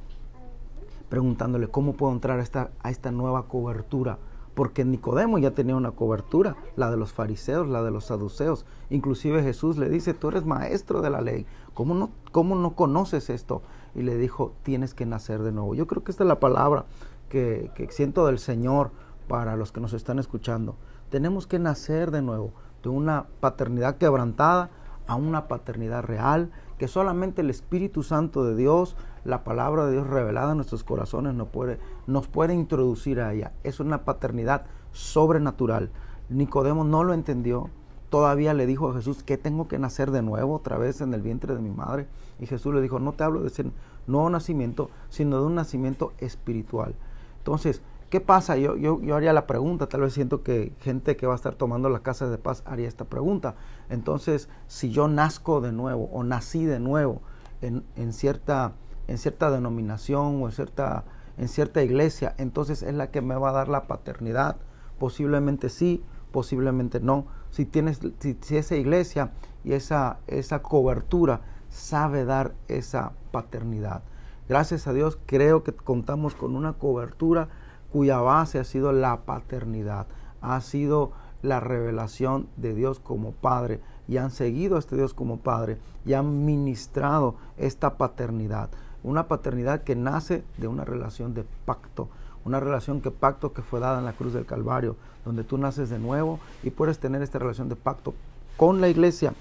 preguntándole 1.09 1.67
cómo 1.67 1.93
puedo 1.93 2.13
entrar 2.13 2.39
a 2.39 2.89
esta 2.89 3.11
nueva 3.11 3.47
cobertura. 3.47 4.17
Porque 4.53 4.85
Nicodemo 4.85 5.39
ya 5.39 5.51
tenía 5.51 5.75
una 5.75 5.91
cobertura, 5.91 6.55
la 6.75 6.91
de 6.91 6.97
los 6.97 7.11
fariseos, 7.11 7.67
la 7.67 7.81
de 7.81 7.91
los 7.91 8.05
saduceos. 8.05 8.65
Inclusive 8.89 9.41
Jesús 9.41 9.77
le 9.77 9.89
dice, 9.89 10.13
tú 10.13 10.29
eres 10.29 10.45
maestro 10.45 11.01
de 11.01 11.09
la 11.09 11.21
ley, 11.21 11.45
¿cómo 11.73 11.95
no, 11.95 12.11
cómo 12.31 12.55
no 12.55 12.75
conoces 12.75 13.29
esto? 13.29 13.63
Y 13.95 14.03
le 14.03 14.17
dijo, 14.17 14.53
tienes 14.63 14.93
que 14.93 15.05
nacer 15.05 15.41
de 15.41 15.51
nuevo. 15.51 15.75
Yo 15.75 15.87
creo 15.87 16.03
que 16.03 16.11
esta 16.11 16.23
es 16.23 16.27
la 16.27 16.39
palabra 16.39 16.85
que, 17.29 17.71
que 17.75 17.91
siento 17.91 18.25
del 18.27 18.39
Señor 18.39 18.91
para 19.27 19.55
los 19.55 19.71
que 19.71 19.81
nos 19.81 19.93
están 19.93 20.19
escuchando. 20.19 20.75
Tenemos 21.09 21.47
que 21.47 21.59
nacer 21.59 22.11
de 22.11 22.21
nuevo, 22.21 22.53
de 22.83 22.89
una 22.89 23.27
paternidad 23.39 23.97
quebrantada 23.97 24.69
a 25.07 25.15
una 25.15 25.47
paternidad 25.47 26.03
real, 26.03 26.51
que 26.83 26.89
solamente 26.89 27.39
el 27.39 27.49
Espíritu 27.49 28.03
Santo 28.03 28.43
de 28.43 28.57
Dios 28.57 28.97
la 29.23 29.45
palabra 29.45 29.85
de 29.85 29.93
Dios 29.93 30.05
revelada 30.05 30.51
en 30.51 30.57
nuestros 30.57 30.83
corazones 30.83 31.33
nos 31.33 31.47
puede, 31.47 31.79
nos 32.07 32.27
puede 32.27 32.55
introducir 32.55 33.21
a 33.21 33.33
ella. 33.33 33.53
Es 33.63 33.79
una 33.79 34.03
paternidad 34.03 34.65
sobrenatural. 34.91 35.91
Nicodemo 36.27 36.83
no 36.83 37.05
lo 37.05 37.13
entendió. 37.13 37.69
Todavía 38.09 38.53
le 38.53 38.65
dijo 38.65 38.89
a 38.89 38.95
Jesús 38.95 39.23
que 39.23 39.37
tengo 39.37 39.69
que 39.69 39.79
nacer 39.79 40.11
de 40.11 40.23
nuevo 40.23 40.55
otra 40.55 40.77
vez 40.77 40.99
en 40.99 41.13
el 41.13 41.21
vientre 41.21 41.55
de 41.55 41.61
mi 41.61 41.69
madre. 41.69 42.05
Y 42.37 42.47
Jesús 42.47 42.75
le 42.75 42.81
dijo, 42.81 42.99
no 42.99 43.13
te 43.13 43.23
hablo 43.23 43.39
de 43.39 43.47
ese 43.47 43.71
nuevo 44.05 44.29
nacimiento, 44.29 44.89
sino 45.07 45.39
de 45.39 45.45
un 45.45 45.55
nacimiento 45.55 46.11
espiritual. 46.17 46.95
Entonces, 47.37 47.81
¿qué 48.13 48.21
pasa? 48.21 48.57
Yo, 48.57 48.77
yo, 48.77 49.01
yo 49.01 49.15
haría 49.15 49.33
la 49.33 49.47
pregunta, 49.47 49.89
tal 49.89 50.01
vez 50.01 50.13
siento 50.13 50.43
que 50.43 50.71
gente 50.81 51.17
que 51.17 51.25
va 51.25 51.33
a 51.33 51.35
estar 51.35 51.55
tomando 51.55 51.89
la 51.89 52.03
casa 52.03 52.29
de 52.29 52.37
paz 52.37 52.61
haría 52.67 52.87
esta 52.87 53.05
pregunta. 53.05 53.55
Entonces, 53.89 54.49
si 54.67 54.91
yo 54.91 55.07
nazco 55.07 55.61
de 55.61 55.71
nuevo 55.71 56.11
o 56.13 56.23
nací 56.23 56.63
de 56.63 56.79
nuevo 56.79 57.23
en, 57.61 57.83
en 57.95 58.13
cierta 58.13 58.73
en 59.07 59.17
cierta 59.17 59.49
denominación 59.49 60.43
o 60.43 60.45
en 60.45 60.51
cierta, 60.51 61.05
en 61.39 61.47
cierta 61.47 61.81
iglesia, 61.81 62.35
entonces 62.37 62.83
es 62.83 62.93
la 62.93 63.09
que 63.09 63.23
me 63.23 63.33
va 63.33 63.49
a 63.49 63.53
dar 63.53 63.67
la 63.67 63.87
paternidad. 63.87 64.57
Posiblemente 64.99 65.69
sí, 65.69 66.03
posiblemente 66.31 66.99
no. 66.99 67.25
Si 67.49 67.65
tienes, 67.65 67.99
si, 68.19 68.37
esa 68.55 68.75
iglesia 68.75 69.31
y 69.63 69.73
esa, 69.73 70.19
esa 70.27 70.61
cobertura 70.61 71.41
sabe 71.69 72.25
dar 72.25 72.53
esa 72.67 73.13
paternidad. 73.31 74.03
Gracias 74.47 74.85
a 74.85 74.93
Dios 74.93 75.17
creo 75.25 75.63
que 75.63 75.71
contamos 75.73 76.35
con 76.35 76.55
una 76.55 76.73
cobertura 76.73 77.49
cuya 77.93 78.19
base 78.19 78.57
ha 78.57 78.63
sido 78.63 78.91
la 78.91 79.21
paternidad, 79.21 80.07
ha 80.41 80.59
sido 80.61 81.11
la 81.43 81.59
revelación 81.59 82.47
de 82.57 82.73
Dios 82.73 82.99
como 82.99 83.33
Padre 83.33 83.81
y 84.07 84.17
han 84.17 84.31
seguido 84.31 84.77
a 84.77 84.79
este 84.79 84.95
Dios 84.95 85.13
como 85.13 85.37
Padre 85.37 85.77
y 86.03 86.13
han 86.13 86.43
ministrado 86.43 87.35
esta 87.57 87.97
paternidad. 87.97 88.69
Una 89.03 89.27
paternidad 89.27 89.83
que 89.83 89.95
nace 89.95 90.43
de 90.57 90.67
una 90.67 90.85
relación 90.85 91.35
de 91.35 91.45
pacto, 91.65 92.09
una 92.45 92.59
relación 92.59 92.99
que 92.99 93.11
pacto 93.11 93.53
que 93.53 93.61
fue 93.61 93.79
dada 93.79 93.99
en 93.99 94.05
la 94.05 94.13
cruz 94.13 94.33
del 94.33 94.47
Calvario, 94.47 94.95
donde 95.23 95.43
tú 95.43 95.59
naces 95.59 95.91
de 95.91 95.99
nuevo 95.99 96.39
y 96.63 96.71
puedes 96.71 96.97
tener 96.97 97.21
esta 97.21 97.37
relación 97.37 97.69
de 97.69 97.75
pacto 97.75 98.15
con 98.57 98.81
la 98.81 98.89
iglesia, 98.89 99.35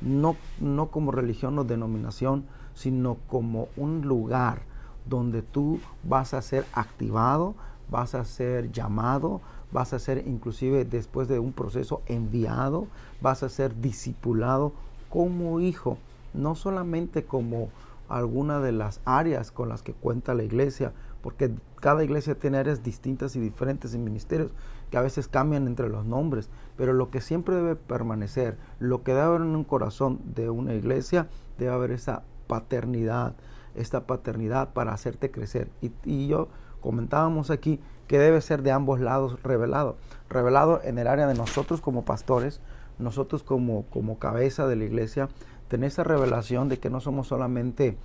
no, 0.00 0.36
no 0.58 0.86
como 0.86 1.12
religión 1.12 1.58
o 1.58 1.64
denominación, 1.64 2.44
sino 2.74 3.18
como 3.28 3.68
un 3.76 4.02
lugar 4.08 4.62
donde 5.04 5.42
tú 5.42 5.80
vas 6.02 6.32
a 6.32 6.40
ser 6.40 6.64
activado, 6.72 7.54
vas 7.90 8.14
a 8.14 8.24
ser 8.24 8.70
llamado, 8.72 9.40
vas 9.72 9.92
a 9.92 9.98
ser 9.98 10.26
inclusive 10.26 10.84
después 10.84 11.28
de 11.28 11.38
un 11.38 11.52
proceso 11.52 12.02
enviado, 12.06 12.86
vas 13.20 13.42
a 13.42 13.48
ser 13.48 13.80
discipulado 13.80 14.72
como 15.08 15.60
hijo, 15.60 15.98
no 16.34 16.54
solamente 16.54 17.24
como 17.24 17.68
alguna 18.08 18.60
de 18.60 18.72
las 18.72 19.00
áreas 19.04 19.50
con 19.50 19.68
las 19.68 19.82
que 19.82 19.92
cuenta 19.92 20.34
la 20.34 20.42
iglesia, 20.42 20.92
porque 21.22 21.50
cada 21.80 22.02
iglesia 22.02 22.34
tiene 22.34 22.58
áreas 22.58 22.82
distintas 22.82 23.36
y 23.36 23.40
diferentes 23.40 23.94
en 23.94 24.04
ministerios 24.04 24.50
que 24.90 24.96
a 24.96 25.02
veces 25.02 25.28
cambian 25.28 25.66
entre 25.66 25.88
los 25.88 26.04
nombres, 26.04 26.48
pero 26.76 26.92
lo 26.92 27.10
que 27.10 27.20
siempre 27.20 27.54
debe 27.54 27.76
permanecer, 27.76 28.56
lo 28.78 29.02
que 29.02 29.12
debe 29.12 29.24
haber 29.24 29.42
en 29.42 29.54
un 29.54 29.64
corazón 29.64 30.20
de 30.34 30.50
una 30.50 30.74
iglesia, 30.74 31.28
debe 31.58 31.72
haber 31.72 31.92
esa 31.92 32.22
paternidad, 32.48 33.34
esta 33.74 34.06
paternidad 34.06 34.72
para 34.72 34.92
hacerte 34.92 35.30
crecer. 35.30 35.68
Y, 36.04 36.26
yo 36.26 36.48
comentábamos 36.80 37.50
aquí 37.50 37.80
que 38.06 38.18
debe 38.18 38.40
ser 38.40 38.62
de 38.62 38.72
ambos 38.72 39.00
lados 39.00 39.42
revelado, 39.42 39.96
revelado 40.28 40.80
en 40.82 40.98
el 40.98 41.06
área 41.06 41.26
de 41.26 41.34
nosotros 41.34 41.80
como 41.80 42.04
pastores, 42.04 42.60
nosotros 42.98 43.42
como, 43.42 43.84
como 43.86 44.18
cabeza 44.18 44.66
de 44.66 44.76
la 44.76 44.84
iglesia, 44.84 45.28
tener 45.68 45.88
esa 45.88 46.04
revelación 46.04 46.68
de 46.68 46.78
que 46.78 46.90
no 46.90 47.00
somos 47.00 47.28
solamente 47.28 47.96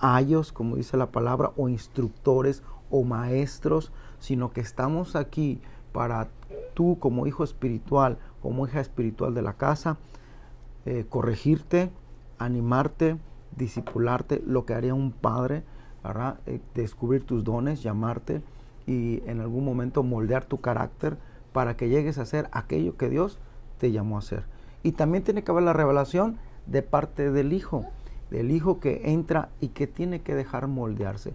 ayos, 0.00 0.52
como 0.52 0.76
dice 0.76 0.96
la 0.96 1.10
palabra, 1.12 1.52
o 1.56 1.68
instructores 1.68 2.62
o 2.90 3.04
maestros, 3.04 3.92
sino 4.18 4.52
que 4.52 4.60
estamos 4.60 5.16
aquí 5.16 5.60
para 5.92 6.28
tú 6.74 6.98
como 6.98 7.26
hijo 7.26 7.44
espiritual, 7.44 8.18
como 8.42 8.66
hija 8.66 8.80
espiritual 8.80 9.34
de 9.34 9.42
la 9.42 9.54
casa, 9.54 9.96
eh, 10.86 11.06
corregirte, 11.08 11.90
animarte, 12.38 13.16
discipularte, 13.56 14.42
lo 14.46 14.64
que 14.64 14.74
haría 14.74 14.94
un 14.94 15.12
padre, 15.12 15.62
eh, 16.46 16.60
descubrir 16.74 17.24
tus 17.24 17.44
dones, 17.44 17.82
llamarte 17.82 18.42
y 18.86 19.22
en 19.26 19.40
algún 19.40 19.64
momento 19.64 20.02
moldear 20.02 20.44
tu 20.44 20.60
carácter 20.60 21.16
para 21.52 21.76
que 21.76 21.88
llegues 21.88 22.18
a 22.18 22.26
ser 22.26 22.48
aquello 22.52 22.96
que 22.96 23.08
Dios 23.08 23.38
te 23.78 23.92
llamó 23.92 24.18
a 24.18 24.22
ser. 24.22 24.44
Y 24.82 24.92
también 24.92 25.24
tiene 25.24 25.44
que 25.44 25.50
haber 25.50 25.64
la 25.64 25.72
revelación 25.72 26.38
de 26.66 26.82
parte 26.82 27.30
del 27.30 27.52
Hijo, 27.52 27.86
del 28.30 28.50
Hijo 28.50 28.80
que 28.80 29.12
entra 29.12 29.48
y 29.60 29.68
que 29.68 29.86
tiene 29.86 30.20
que 30.20 30.34
dejar 30.34 30.66
moldearse. 30.66 31.34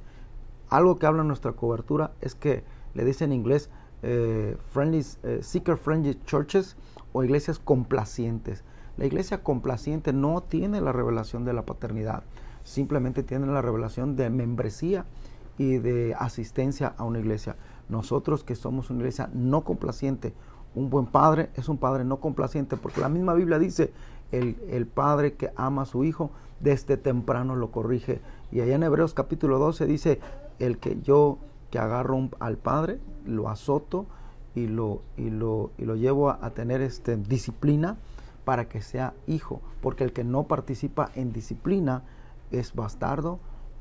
Algo 0.69 0.99
que 0.99 1.07
habla 1.07 1.23
nuestra 1.23 1.53
cobertura 1.53 2.11
es 2.21 2.35
que 2.35 2.63
le 2.93 3.05
dice 3.05 3.25
en 3.25 3.33
inglés 3.33 3.69
eh, 4.03 4.55
friendly, 4.71 5.03
eh, 5.23 5.39
seeker 5.41 5.77
friendly 5.77 6.19
churches 6.25 6.77
o 7.11 7.23
iglesias 7.23 7.59
complacientes. 7.59 8.63
La 8.99 9.05
iglesia 9.05 9.43
complaciente 9.43 10.11
no 10.11 10.43
tiene 10.43 10.81
la 10.81 10.91
revelación 10.91 11.45
de 11.45 11.53
la 11.53 11.65
paternidad, 11.65 12.23
simplemente 12.65 13.23
tiene 13.23 13.47
la 13.47 13.61
revelación 13.61 14.17
de 14.17 14.29
membresía 14.29 15.05
y 15.57 15.77
de 15.77 16.13
asistencia 16.19 16.95
a 16.97 17.05
una 17.05 17.19
iglesia. 17.19 17.55
Nosotros 17.87 18.43
que 18.43 18.55
somos 18.55 18.89
una 18.89 18.99
iglesia 18.99 19.29
no 19.33 19.63
complaciente, 19.63 20.33
un 20.75 20.89
buen 20.89 21.05
padre 21.05 21.49
es 21.55 21.69
un 21.69 21.77
padre 21.77 22.03
no 22.03 22.19
complaciente, 22.19 22.75
porque 22.75 22.99
la 22.99 23.07
misma 23.07 23.33
Biblia 23.35 23.57
dice 23.57 23.93
el, 24.33 24.85
padre 24.85 25.35
que 25.35 25.49
ama 25.55 25.83
a 25.83 25.85
su 25.85 26.03
hijo, 26.03 26.31
desde 26.59 26.97
temprano 26.97 27.55
lo 27.55 27.71
corrige. 27.71 28.19
Y 28.51 28.59
allá 28.59 28.75
en 28.75 28.83
Hebreos 28.83 29.13
capítulo 29.13 29.59
12 29.59 29.85
dice, 29.85 30.19
el 30.59 30.77
que 30.77 30.99
yo 31.01 31.37
que 31.71 31.79
agarro 31.79 32.31
al 32.41 32.57
padre, 32.57 32.99
lo 33.25 33.47
azoto 33.47 34.07
y 34.55 34.67
lo, 34.67 35.03
y 35.15 35.29
lo, 35.29 35.71
y 35.77 35.85
lo 35.85 35.95
llevo 35.95 36.31
a, 36.31 36.49
tener 36.49 36.81
este, 36.81 37.15
disciplina 37.15 37.95
para 38.49 38.67
que 38.67 38.81
sea 38.81 39.13
hijo, 39.27 39.61
porque 39.79 40.03
el 40.03 40.11
que 40.11 40.23
no 40.23 40.47
participa 40.47 41.11
en 41.13 41.31
disciplina 41.31 42.01
es 42.49 42.73
bastardo 42.73 43.37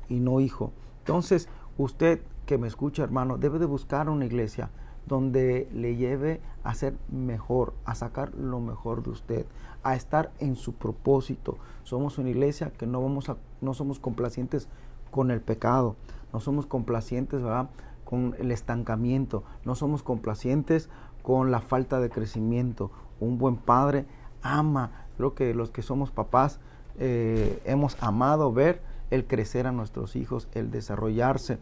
y 0.09 0.19
no 0.19 0.41
hijo. 0.41 0.73
Entonces, 0.99 1.49
usted 1.79 2.21
que 2.45 2.59
me 2.59 2.67
escucha, 2.67 3.01
hermano, 3.03 3.39
debe 3.39 3.57
de 3.57 3.65
buscar 3.65 4.09
una 4.09 4.27
iglesia 4.27 4.69
donde 5.07 5.67
le 5.73 5.95
lleve 5.95 6.39
a 6.63 6.75
ser 6.75 6.95
mejor, 7.11 7.73
a 7.83 7.95
sacar 7.95 8.35
lo 8.35 8.59
mejor 8.59 9.01
de 9.01 9.09
usted, 9.09 9.47
a 9.81 9.95
estar 9.95 10.31
en 10.37 10.55
su 10.55 10.73
propósito. 10.73 11.57
Somos 11.81 12.19
una 12.19 12.29
iglesia 12.29 12.71
que 12.71 12.85
no 12.85 13.01
vamos 13.01 13.27
a, 13.29 13.37
no 13.61 13.73
somos 13.73 13.97
complacientes 13.97 14.67
con 15.09 15.31
el 15.31 15.41
pecado, 15.41 15.95
no 16.31 16.41
somos 16.41 16.67
complacientes, 16.67 17.41
con 18.05 18.35
el 18.37 18.51
estancamiento, 18.51 19.43
no 19.65 19.73
somos 19.73 20.03
complacientes 20.03 20.89
con 21.23 21.49
la 21.49 21.59
falta 21.59 21.99
de 21.99 22.11
crecimiento. 22.11 22.91
Un 23.19 23.39
buen 23.39 23.55
padre 23.55 24.05
ama, 24.41 25.05
creo 25.17 25.33
que 25.33 25.53
los 25.53 25.71
que 25.71 25.81
somos 25.81 26.11
papás 26.11 26.59
eh, 26.97 27.61
hemos 27.65 28.01
amado 28.01 28.51
ver 28.51 28.81
el 29.11 29.25
crecer 29.25 29.67
a 29.67 29.71
nuestros 29.71 30.15
hijos, 30.15 30.47
el 30.53 30.71
desarrollarse, 30.71 31.59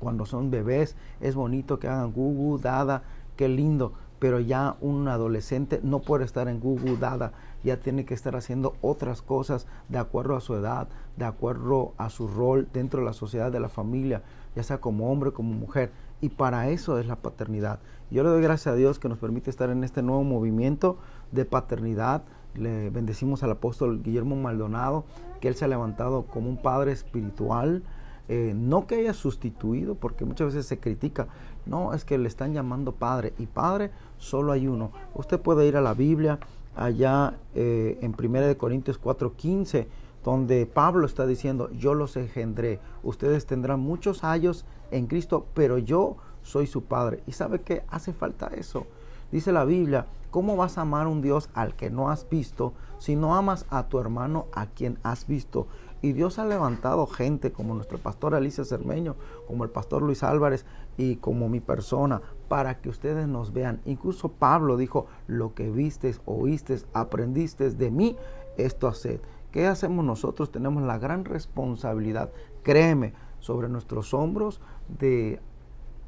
cuando 0.00 0.26
son 0.26 0.50
bebés, 0.50 0.96
es 1.20 1.34
bonito 1.34 1.78
que 1.78 1.88
hagan 1.88 2.12
gugu, 2.12 2.58
dada, 2.58 3.02
qué 3.36 3.48
lindo, 3.48 3.92
pero 4.18 4.40
ya 4.40 4.76
un 4.80 5.08
adolescente 5.08 5.80
no 5.82 6.00
puede 6.00 6.24
estar 6.24 6.48
en 6.48 6.60
gugu, 6.60 6.96
dada, 6.96 7.32
ya 7.62 7.78
tiene 7.78 8.04
que 8.04 8.14
estar 8.14 8.36
haciendo 8.36 8.76
otras 8.80 9.22
cosas 9.22 9.66
de 9.88 9.98
acuerdo 9.98 10.36
a 10.36 10.40
su 10.40 10.54
edad, 10.54 10.88
de 11.16 11.24
acuerdo 11.24 11.94
a 11.96 12.10
su 12.10 12.28
rol 12.28 12.68
dentro 12.72 13.00
de 13.00 13.06
la 13.06 13.12
sociedad, 13.12 13.50
de 13.50 13.60
la 13.60 13.68
familia, 13.68 14.22
ya 14.54 14.62
sea 14.62 14.80
como 14.80 15.10
hombre, 15.10 15.32
como 15.32 15.52
mujer. 15.52 15.90
Y 16.20 16.28
para 16.30 16.68
eso 16.68 16.98
es 16.98 17.06
la 17.06 17.16
paternidad. 17.16 17.80
Yo 18.10 18.22
le 18.22 18.28
doy 18.28 18.42
gracias 18.42 18.72
a 18.72 18.76
Dios 18.76 18.98
que 18.98 19.08
nos 19.08 19.18
permite 19.18 19.50
estar 19.50 19.70
en 19.70 19.84
este 19.84 20.02
nuevo 20.02 20.22
movimiento 20.22 20.98
de 21.32 21.44
paternidad. 21.44 22.22
Le 22.54 22.90
bendecimos 22.90 23.42
al 23.42 23.50
apóstol 23.50 24.02
Guillermo 24.02 24.36
Maldonado, 24.36 25.04
que 25.40 25.48
él 25.48 25.56
se 25.56 25.64
ha 25.64 25.68
levantado 25.68 26.22
como 26.22 26.48
un 26.48 26.56
padre 26.56 26.92
espiritual. 26.92 27.82
Eh, 28.28 28.54
no 28.56 28.86
que 28.86 28.96
haya 28.96 29.12
sustituido, 29.12 29.96
porque 29.96 30.24
muchas 30.24 30.48
veces 30.48 30.66
se 30.66 30.78
critica, 30.78 31.28
no, 31.66 31.92
es 31.92 32.06
que 32.06 32.16
le 32.16 32.28
están 32.28 32.54
llamando 32.54 32.92
padre, 32.92 33.34
y 33.38 33.44
padre 33.44 33.90
solo 34.16 34.52
hay 34.52 34.66
uno. 34.66 34.92
Usted 35.14 35.38
puede 35.40 35.66
ir 35.66 35.76
a 35.76 35.82
la 35.82 35.92
Biblia, 35.92 36.38
allá 36.74 37.34
eh, 37.54 37.98
en 38.00 38.14
1 38.18 38.56
Corintios 38.56 38.98
4:15, 38.98 39.86
donde 40.24 40.64
Pablo 40.64 41.06
está 41.06 41.26
diciendo, 41.26 41.70
yo 41.72 41.92
los 41.92 42.16
engendré, 42.16 42.80
ustedes 43.02 43.44
tendrán 43.44 43.80
muchos 43.80 44.24
años 44.24 44.64
en 44.90 45.06
Cristo, 45.06 45.46
pero 45.52 45.76
yo 45.76 46.16
soy 46.42 46.66
su 46.66 46.84
Padre. 46.84 47.22
¿Y 47.26 47.32
sabe 47.32 47.60
que 47.60 47.82
hace 47.88 48.12
falta 48.12 48.46
eso? 48.46 48.86
Dice 49.32 49.52
la 49.52 49.64
Biblia, 49.64 50.06
¿cómo 50.30 50.56
vas 50.56 50.78
a 50.78 50.82
amar 50.82 51.06
a 51.06 51.08
un 51.08 51.22
Dios 51.22 51.48
al 51.54 51.74
que 51.74 51.90
no 51.90 52.10
has 52.10 52.28
visto 52.28 52.72
si 52.98 53.16
no 53.16 53.34
amas 53.34 53.66
a 53.70 53.88
tu 53.88 53.98
hermano 53.98 54.46
a 54.52 54.66
quien 54.66 54.98
has 55.02 55.26
visto? 55.26 55.66
Y 56.02 56.12
Dios 56.12 56.38
ha 56.38 56.44
levantado 56.44 57.06
gente 57.06 57.50
como 57.50 57.74
nuestro 57.74 57.98
pastor 57.98 58.34
Alicia 58.34 58.64
Cermeño, 58.64 59.16
como 59.46 59.64
el 59.64 59.70
pastor 59.70 60.02
Luis 60.02 60.22
Álvarez 60.22 60.66
y 60.98 61.16
como 61.16 61.48
mi 61.48 61.60
persona, 61.60 62.20
para 62.48 62.80
que 62.80 62.90
ustedes 62.90 63.26
nos 63.26 63.52
vean. 63.52 63.80
Incluso 63.86 64.28
Pablo 64.28 64.76
dijo, 64.76 65.06
lo 65.26 65.54
que 65.54 65.70
vistes, 65.70 66.20
oíste, 66.26 66.78
aprendiste 66.92 67.70
de 67.70 67.90
mí, 67.90 68.16
esto 68.58 68.86
haced. 68.86 69.20
¿Qué 69.50 69.66
hacemos 69.66 70.04
nosotros? 70.04 70.52
Tenemos 70.52 70.82
la 70.82 70.98
gran 70.98 71.24
responsabilidad, 71.24 72.30
créeme, 72.62 73.14
sobre 73.40 73.68
nuestros 73.68 74.12
hombros 74.14 74.60
de 74.88 75.40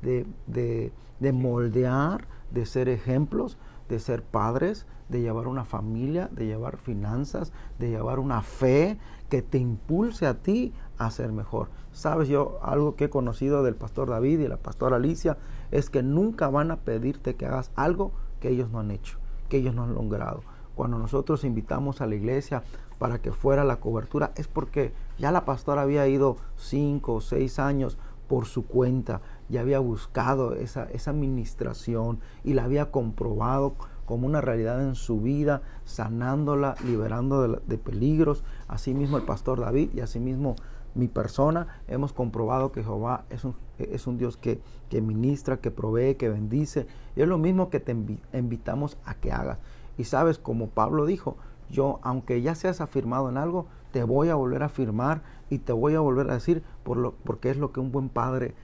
de, 0.03 1.33
moldear, 1.33 2.27
de 2.51 2.67
ser 2.67 2.89
ejemplos, 2.89 3.59
de 3.89 3.99
ser 3.99 4.23
padres, 4.23 4.87
de 5.09 5.21
llevar 5.21 5.47
una 5.47 5.65
familia, 5.65 6.29
de 6.33 6.47
llevar 6.47 6.77
finanzas, 6.77 7.53
de 7.79 7.91
llevar 7.91 8.19
una 8.19 8.43
fe 8.43 8.99
que 9.29 9.43
te 9.43 9.59
impulse 9.59 10.27
a 10.27 10.35
ti 10.35 10.73
a 10.99 11.11
ser 11.11 11.33
mejor. 11.33 11.69
Sabes, 11.93 12.29
yo 12.29 12.59
algo 12.63 12.97
que 12.97 13.05
he 13.05 13.11
conocido 13.11 13.63
del 13.63 13.75
pastor 13.75 14.11
David 14.11 14.41
y 14.41 14.49
la 14.49 14.57
pastora 14.57 14.97
Alicia 14.97 15.39
es 15.71 15.91
que 15.91 16.03
nunca 16.03 16.49
van 16.49 16.71
a 16.71 16.77
pedirte 16.77 17.35
que 17.35 17.47
hagas 17.47 17.71
algo 17.75 18.13
que 18.41 18.51
ellos 18.51 18.71
no 18.71 18.81
han 18.81 18.91
hecho, 18.91 19.19
que 19.49 19.59
ellos 19.59 19.75
no 19.75 19.85
han 19.85 19.95
logrado. 19.95 20.43
Cuando 20.75 20.99
nosotros 20.99 21.45
invitamos 21.45 22.01
a 22.01 22.07
la 22.07 22.17
iglesia 22.17 22.63
para 22.99 23.19
que 23.19 23.33
fuera 23.33 23.65
la 23.65 23.77
cobertura 23.77 24.33
es 24.37 24.49
porque 24.49 24.93
ya 25.19 25.33
la 25.33 25.45
pastora 25.45 25.83
había 25.83 26.07
ido 26.07 26.37
cinco 26.57 27.15
o 27.15 27.21
seis 27.21 27.59
años 27.59 27.97
por 28.29 28.47
su 28.47 28.67
cuenta, 28.67 29.21
ya 29.49 29.61
había 29.61 29.79
buscado 29.79 30.55
esa, 30.55 30.85
esa 30.85 31.11
administración 31.11 32.21
y 32.45 32.55
la 32.55 32.65
había 32.65 32.91
comprobado 32.91 33.75
como 34.07 34.27
una 34.27 34.41
realidad 34.41 34.83
en 34.83 34.95
su 34.95 35.21
vida, 35.21 35.63
sanándola, 35.85 36.77
liberando 36.87 37.59
de, 37.59 37.79
peligros. 37.79 38.45
Asimismo 38.69 39.17
el 39.19 39.25
pastor 39.25 39.61
David 39.61 39.91
y 39.95 40.01
asimismo 40.01 40.57
mi 40.95 41.09
persona, 41.09 41.81
hemos 41.89 42.15
comprobado 42.15 42.73
que 42.73 42.83
Jehová 42.83 43.25
es 43.29 43.45
un, 43.45 43.55
es 43.79 44.07
un 44.07 44.17
Dios 44.17 44.39
que, 44.39 44.61
que, 44.89 45.03
ministra, 45.03 45.59
que 45.59 45.71
provee, 45.71 46.15
que 46.15 46.31
bendice. 46.31 46.87
Y 47.17 47.23
es 47.23 47.29
lo 47.29 47.37
mismo 47.37 47.69
que 47.69 47.81
te 47.81 47.95
invitamos 48.33 48.97
a 49.05 49.15
que 49.15 49.33
hagas. 49.33 49.59
Y 49.99 50.05
sabes, 50.05 50.39
como 50.39 50.69
Pablo 50.69 51.05
dijo, 51.05 51.37
yo, 51.69 51.99
aunque 52.03 52.41
ya 52.41 52.55
seas 52.55 52.81
afirmado 52.81 53.29
en 53.29 53.37
algo, 53.37 53.67
te 53.93 54.05
voy 54.05 54.29
a 54.29 54.37
volver 54.37 54.63
a 54.63 54.67
afirmar 54.67 55.23
y 55.51 55.59
te 55.59 55.73
voy 55.73 55.95
a 55.95 56.01
volver 56.01 56.31
a 56.31 56.35
decir 56.35 56.63
por 56.85 56.97
lo, 56.97 57.13
porque 57.25 57.51
es 57.51 57.57
lo 57.57 57.73
que 57.73 57.81
un 57.81 57.93
buen 57.93 58.09
padre 58.09 58.55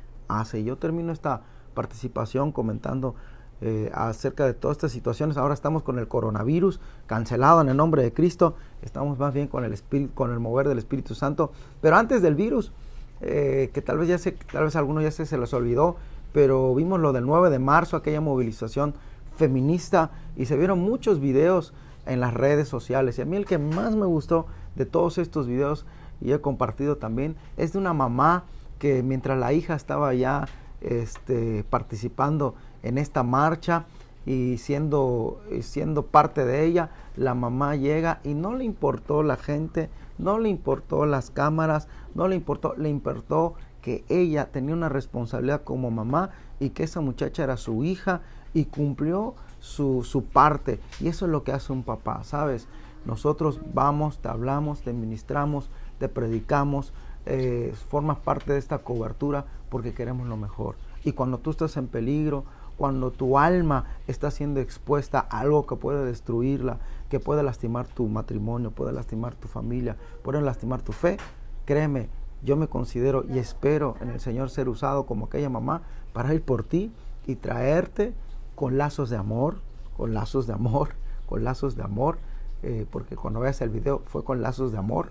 hace. 0.41 0.65
Yo 0.65 0.77
termino 0.77 1.12
esta 1.12 1.43
participación 1.75 2.53
comentando 2.53 3.15
eh, 3.61 3.91
acerca 3.95 4.45
de 4.45 4.55
todas 4.55 4.77
estas 4.77 4.93
situaciones. 4.93 5.37
Ahora 5.37 5.55
estamos 5.55 5.83
con 5.83 5.99
el 5.99 6.09
coronavirus 6.09 6.81
cancelado 7.07 7.61
en 7.61 7.68
el 7.68 7.77
nombre 7.77 8.03
de 8.03 8.12
Cristo. 8.12 8.57
Estamos 8.83 9.18
más 9.18 9.33
bien 9.33 9.47
con 9.47 9.64
el 9.64 9.73
espíritu, 9.73 10.12
con 10.14 10.33
el 10.33 10.40
mover 10.40 10.68
del 10.68 10.79
Espíritu 10.79 11.14
Santo. 11.14 11.53
Pero 11.81 11.97
antes 11.97 12.23
del 12.23 12.35
virus, 12.35 12.73
eh, 13.21 13.71
que 13.73 13.81
tal 13.81 13.99
vez 13.99 14.09
ya 14.09 14.18
se, 14.18 14.33
tal 14.33 14.64
vez 14.64 14.75
algunos 14.75 15.05
ya 15.05 15.12
se, 15.12 15.27
se 15.27 15.38
les 15.38 15.55
olvidó, 15.55 15.97
pero 16.33 16.75
vimos 16.75 16.99
lo 16.99 17.12
del 17.12 17.25
9 17.25 17.51
de 17.51 17.61
marzo, 17.61 17.97
aquella 17.97 18.21
movilización 18.21 18.95
feminista 19.37 20.11
y 20.37 20.47
se 20.47 20.57
vieron 20.57 20.81
muchos 20.81 21.21
videos 21.21 21.73
en 22.07 22.21
las 22.21 22.35
redes 22.35 22.68
sociales. 22.68 23.18
Y 23.18 23.23
a 23.23 23.25
mí 23.25 23.37
el 23.37 23.47
que 23.47 23.59
más 23.59 23.95
me 23.95 24.07
gustó 24.07 24.47
de 24.75 24.87
todos 24.87 25.18
estos 25.18 25.47
videos 25.47 25.87
y 26.21 26.33
he 26.33 26.40
compartido 26.40 26.97
también 26.97 27.37
es 27.57 27.73
de 27.73 27.79
una 27.79 27.92
mamá 27.92 28.45
que 28.83 29.05
mientras 29.05 29.38
la 29.38 29.53
hija 29.53 29.77
estaba 29.77 30.12
ya 30.12 30.49
este, 30.81 31.62
participando 31.71 32.57
en 32.83 32.99
esta 32.99 33.23
marcha 33.23 33.85
y 34.27 34.59
siendo, 34.59 35.40
siendo 35.61 36.07
parte 36.07 36.45
de 36.45 36.64
ella, 36.64 36.90
la 37.14 37.37
mamá 37.37 37.77
llega 37.77 38.18
y 38.25 38.35
no 38.35 38.57
le 38.57 38.64
importó 38.64 39.23
la 39.23 39.37
gente, 39.37 39.88
no 40.18 40.40
le 40.40 40.49
importó 40.49 41.07
las 41.07 41.31
cámaras, 41.31 41.87
no 42.16 42.27
le 42.27 42.35
importó, 42.35 42.75
le 42.77 42.88
importó 42.88 43.55
que 43.83 44.05
ella 44.09 44.47
tenía 44.51 44.75
una 44.75 44.88
responsabilidad 44.88 45.62
como 45.62 45.92
mamá 45.92 46.31
y 46.59 46.71
que 46.71 46.83
esa 46.83 47.01
muchacha 47.01 47.45
era 47.45 47.59
su 47.59 47.85
hija 47.85 48.23
y 48.53 48.64
cumplió 48.64 49.37
su, 49.61 50.03
su 50.03 50.25
parte. 50.25 50.81
Y 50.99 51.07
eso 51.07 51.27
es 51.27 51.31
lo 51.31 51.45
que 51.45 51.53
hace 51.53 51.73
un 51.73 51.85
papá, 51.85 52.25
¿sabes? 52.25 52.66
Nosotros 53.05 53.61
vamos, 53.73 54.18
te 54.18 54.29
hablamos, 54.29 54.83
te 54.83 54.92
ministramos, 54.92 55.71
te 56.01 56.09
predicamos, 56.09 56.92
eh, 57.26 57.74
formas 57.88 58.18
parte 58.18 58.52
de 58.52 58.58
esta 58.58 58.78
cobertura 58.78 59.44
porque 59.68 59.94
queremos 59.94 60.26
lo 60.26 60.37
mejor. 60.37 60.76
Y 61.04 61.12
cuando 61.12 61.38
tú 61.38 61.50
estás 61.50 61.76
en 61.76 61.88
peligro, 61.88 62.44
cuando 62.76 63.11
tu 63.11 63.38
alma 63.38 63.85
está 64.06 64.30
siendo 64.30 64.61
expuesta 64.61 65.26
a 65.30 65.40
algo 65.40 65.66
que 65.66 65.76
puede 65.76 66.04
destruirla, 66.04 66.78
que 67.08 67.20
puede 67.20 67.42
lastimar 67.42 67.87
tu 67.87 68.08
matrimonio, 68.08 68.70
puede 68.70 68.92
lastimar 68.92 69.35
tu 69.35 69.48
familia, 69.48 69.96
puede 70.22 70.40
lastimar 70.40 70.82
tu 70.82 70.92
fe, 70.92 71.16
créeme, 71.64 72.08
yo 72.42 72.56
me 72.56 72.66
considero 72.66 73.24
y 73.28 73.38
espero 73.38 73.96
en 74.00 74.11
el 74.11 74.20
Señor 74.20 74.50
ser 74.50 74.68
usado 74.68 75.06
como 75.06 75.26
aquella 75.26 75.48
mamá 75.48 75.82
para 76.12 76.35
ir 76.35 76.42
por 76.42 76.64
ti 76.64 76.92
y 77.26 77.37
traerte 77.37 78.14
con 78.54 78.78
lazos 78.78 79.11
de 79.11 79.16
amor, 79.16 79.58
con 79.96 80.14
lazos 80.14 80.46
de 80.46 80.54
amor, 80.54 80.90
con 81.28 81.44
lazos 81.44 81.76
de 81.76 81.82
amor, 81.82 82.18
eh, 82.62 82.87
porque 82.90 83.16
cuando 83.16 83.40
veas 83.40 83.61
el 83.61 83.70
video 83.70 84.02
fue 84.06 84.24
con 84.24 84.42
lazos 84.42 84.72
de 84.72 84.78
amor, 84.78 85.11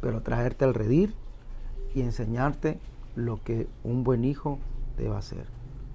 pero 0.00 0.22
traerte 0.22 0.64
al 0.64 0.74
redir 0.74 1.14
y 1.94 2.02
enseñarte 2.02 2.78
lo 3.16 3.42
que 3.42 3.66
un 3.84 4.04
buen 4.04 4.24
hijo 4.24 4.58
debe 4.96 5.16
hacer. 5.16 5.46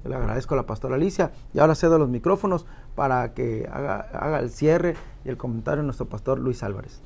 le 0.04 0.16
agradezco 0.16 0.54
a 0.54 0.58
la 0.58 0.66
pastora 0.66 0.96
Alicia 0.96 1.32
y 1.54 1.60
ahora 1.60 1.76
cedo 1.76 1.98
los 1.98 2.10
micrófonos 2.10 2.66
para 2.96 3.34
que 3.34 3.68
haga, 3.72 4.40
el 4.40 4.50
cierre 4.50 4.96
y 5.24 5.30
el 5.30 5.38
comentario 5.38 5.84
nuestro 5.84 6.06
pastor 6.08 6.40
Luis 6.40 6.64
Álvarez. 6.64 7.02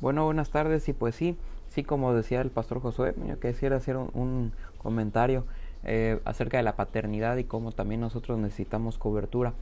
Bueno, 0.00 0.24
buenas 0.24 0.50
tardes 0.50 0.88
y 0.88 0.92
pues 0.92 1.16
sí, 1.16 1.36
sí 1.68 1.82
como 1.82 2.14
decía 2.14 2.40
el 2.40 2.50
pastor 2.50 2.80
Josué, 2.80 3.14
yo 3.26 3.40
quisiera 3.40 3.76
hacer 3.76 3.96
un, 3.96 4.52
comentario 4.78 5.44
eh, 5.82 6.20
acerca 6.24 6.56
de 6.56 6.62
la 6.62 6.76
paternidad 6.76 7.36
y 7.36 7.44
cómo 7.44 7.72
también 7.72 8.00
nosotros 8.00 8.38
necesitamos 8.38 8.96
cobertura. 8.96 9.54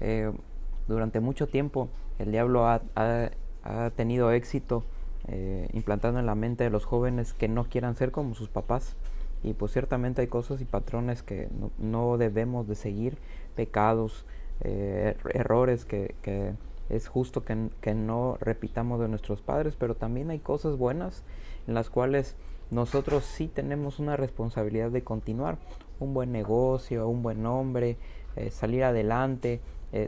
Eh, 0.00 0.30
durante 0.86 1.20
mucho 1.20 1.46
tiempo 1.46 1.88
el 2.18 2.30
diablo 2.30 2.66
ha, 2.66 2.82
ha 2.94 3.90
tenido 3.90 4.32
éxito 4.32 4.84
eh, 5.28 5.68
implantando 5.74 6.18
en 6.18 6.26
la 6.26 6.34
mente 6.34 6.64
de 6.64 6.70
los 6.70 6.84
jóvenes 6.84 7.34
que 7.34 7.48
no 7.48 7.64
quieran 7.64 7.96
ser 7.96 8.10
como 8.10 8.34
sus 8.34 8.48
papás. 8.48 8.96
Y 9.42 9.54
pues 9.54 9.72
ciertamente 9.72 10.22
hay 10.22 10.26
cosas 10.26 10.60
y 10.60 10.64
patrones 10.64 11.22
que 11.22 11.48
no, 11.78 12.18
debemos 12.18 12.68
de 12.68 12.74
seguir, 12.74 13.16
pecados, 13.54 14.26
eh, 14.60 15.16
errores 15.32 15.84
que, 15.84 16.14
que, 16.22 16.54
es 16.90 17.08
justo 17.08 17.42
que, 17.44 17.68
que, 17.80 17.94
no 17.94 18.36
repitamos 18.40 19.00
de 19.00 19.08
nuestros 19.08 19.40
padres, 19.40 19.76
pero 19.78 19.94
también 19.94 20.30
hay 20.30 20.40
cosas 20.40 20.76
buenas 20.76 21.22
en 21.66 21.74
las 21.74 21.88
cuales 21.88 22.36
nosotros 22.70 23.24
sí 23.24 23.48
tenemos 23.48 23.98
una 23.98 24.16
responsabilidad 24.16 24.90
de 24.90 25.04
continuar. 25.04 25.58
Un 26.00 26.12
buen 26.12 26.32
negocio, 26.32 27.08
un 27.08 27.22
buen 27.22 27.46
hombre, 27.46 27.96
eh, 28.36 28.50
salir 28.50 28.84
adelante, 28.84 29.60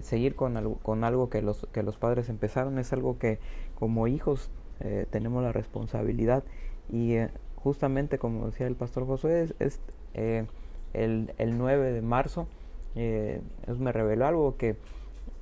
seguir 0.03 0.37
con 0.37 0.57
algo, 0.57 0.77
con 0.77 1.03
algo 1.03 1.29
que, 1.29 1.43
los, 1.43 1.67
que 1.73 1.83
los 1.83 1.97
padres 1.97 2.29
empezaron, 2.29 2.79
es 2.79 2.93
algo 2.93 3.19
que 3.19 3.41
como 3.75 4.07
hijos 4.07 4.49
eh, 4.81 5.07
tenemos 5.11 5.43
la 5.43 5.53
responsabilidad. 5.53 6.45
Y 6.91 7.15
eh, 7.15 7.31
justamente 7.57 8.19
como 8.19 8.47
decía 8.47 8.67
el 8.67 8.77
pastor 8.77 9.07
Josué 9.07 9.49
es, 9.59 9.81
eh, 10.15 10.47
el, 10.93 11.33
el, 11.39 11.59
9 11.59 11.93
de 11.93 12.03
marzo 12.03 12.49
me 12.95 13.93
reveló 13.93 14.27
algo 14.27 14.57
que 14.57 14.77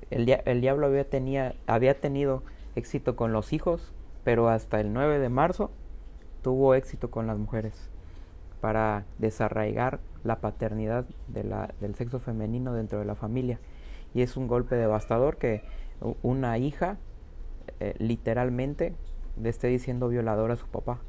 el, 0.09 0.29
el 0.45 0.61
diablo 0.61 0.85
había, 0.87 1.09
tenía, 1.09 1.55
había 1.67 1.99
tenido 1.99 2.43
éxito 2.75 3.15
con 3.17 3.33
los 3.33 3.51
hijos 3.51 3.91
pero 4.23 4.49
hasta 4.49 4.79
el 4.79 4.93
9 4.93 5.19
de 5.19 5.29
marzo 5.29 5.71
tuvo 6.41 6.75
éxito 6.75 7.11
con 7.11 7.27
las 7.27 7.37
mujeres 7.37 7.89
para 8.61 9.05
desarraigar 9.17 9.99
la 10.23 10.39
paternidad 10.39 11.05
de 11.27 11.43
la, 11.43 11.73
del 11.81 11.95
sexo 11.95 12.19
femenino 12.19 12.73
dentro 12.73 12.99
de 12.99 13.05
la 13.05 13.15
familia. 13.15 13.59
Y 14.13 14.21
es 14.21 14.37
un 14.37 14.47
golpe 14.47 14.75
devastador 14.75 15.37
que 15.37 15.63
una 16.21 16.57
hija 16.57 16.97
literalmente 17.97 18.93
le 19.41 19.49
esté 19.49 19.67
diciendo 19.67 20.07
violador 20.09 20.51
a 20.51 20.55
su 20.55 20.67
papá. 20.67 20.99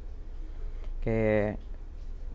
Que, 1.02 1.56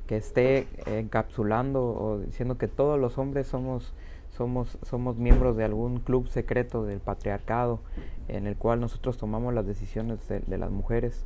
que 0.08 0.18
esté 0.18 0.68
encapsulando 0.86 1.84
o 1.84 2.20
diciendo 2.20 2.58
que 2.58 2.68
todos 2.68 3.00
los 3.00 3.18
hombres 3.18 3.48
somos 3.48 3.94
somos, 4.38 4.78
somos 4.84 5.18
miembros 5.18 5.58
de 5.58 5.64
algún 5.64 6.00
club 6.00 6.28
secreto 6.28 6.86
del 6.86 7.00
patriarcado 7.00 7.80
en 8.28 8.46
el 8.46 8.56
cual 8.56 8.80
nosotros 8.80 9.18
tomamos 9.18 9.54
las 9.54 9.66
decisiones 9.66 10.20
de, 10.28 10.58
las 10.58 10.70
mujeres 10.70 11.26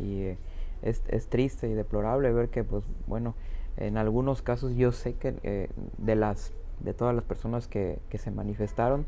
y 0.00 0.20
eh, 0.22 0.38
es, 0.82 1.02
es, 1.08 1.28
triste 1.28 1.68
y 1.68 1.74
deplorable 1.74 2.32
ver 2.32 2.48
que 2.48 2.62
pues 2.62 2.84
bueno 3.06 3.34
en 3.76 3.96
algunos 3.96 4.42
casos 4.42 4.74
yo 4.76 4.92
sé 4.92 5.14
que 5.14 5.34
eh, 5.42 5.68
de 5.98 6.14
las 6.14 6.52
de 6.80 6.92
todas 6.92 7.14
las 7.14 7.24
personas 7.24 7.68
que, 7.68 7.98
que 8.10 8.18
se 8.18 8.30
manifestaron 8.30 9.06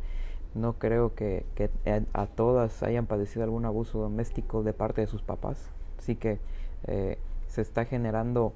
no 0.55 0.75
creo 0.75 1.15
que, 1.15 1.45
que, 1.55 1.71
a 2.13 2.27
todas 2.27 2.83
hayan 2.83 3.07
padecido 3.07 3.45
algún 3.45 3.65
abuso 3.65 3.99
doméstico 3.99 4.63
de 4.63 4.73
parte 4.73 5.01
de 5.01 5.07
sus 5.07 5.23
papás. 5.23 5.71
Así 5.99 6.17
que 6.17 6.39
eh, 6.87 7.19
se 7.47 7.63
está 7.63 7.85
generando 7.85 8.53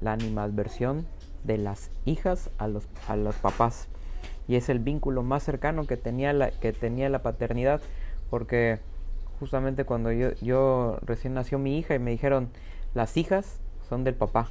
la 0.00 0.12
animadversión 0.12 1.06
de 1.44 1.58
las 1.58 1.90
hijas 2.04 2.50
a 2.58 2.68
los, 2.68 2.88
a 3.08 3.16
los 3.16 3.36
papás. 3.36 3.88
Y 4.48 4.56
es 4.56 4.68
el 4.68 4.80
vínculo 4.80 5.22
más 5.22 5.44
cercano 5.44 5.86
que 5.86 5.96
tenía 5.96 6.32
la, 6.32 6.50
que 6.50 6.72
tenía 6.72 7.08
la 7.08 7.22
paternidad 7.22 7.80
porque 8.28 8.80
justamente 9.38 9.84
cuando 9.84 10.10
yo, 10.10 10.32
yo 10.40 10.98
recién 11.02 11.34
nació 11.34 11.58
mi 11.58 11.78
hija 11.78 11.94
y 11.94 11.98
me 11.98 12.10
dijeron 12.10 12.48
las 12.94 13.16
hijas 13.16 13.60
son 13.88 14.04
del 14.04 14.14
papá 14.14 14.48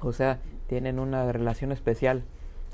o 0.00 0.12
sea 0.12 0.38
tienen 0.68 1.00
una 1.00 1.32
relación 1.32 1.72
especial. 1.72 2.22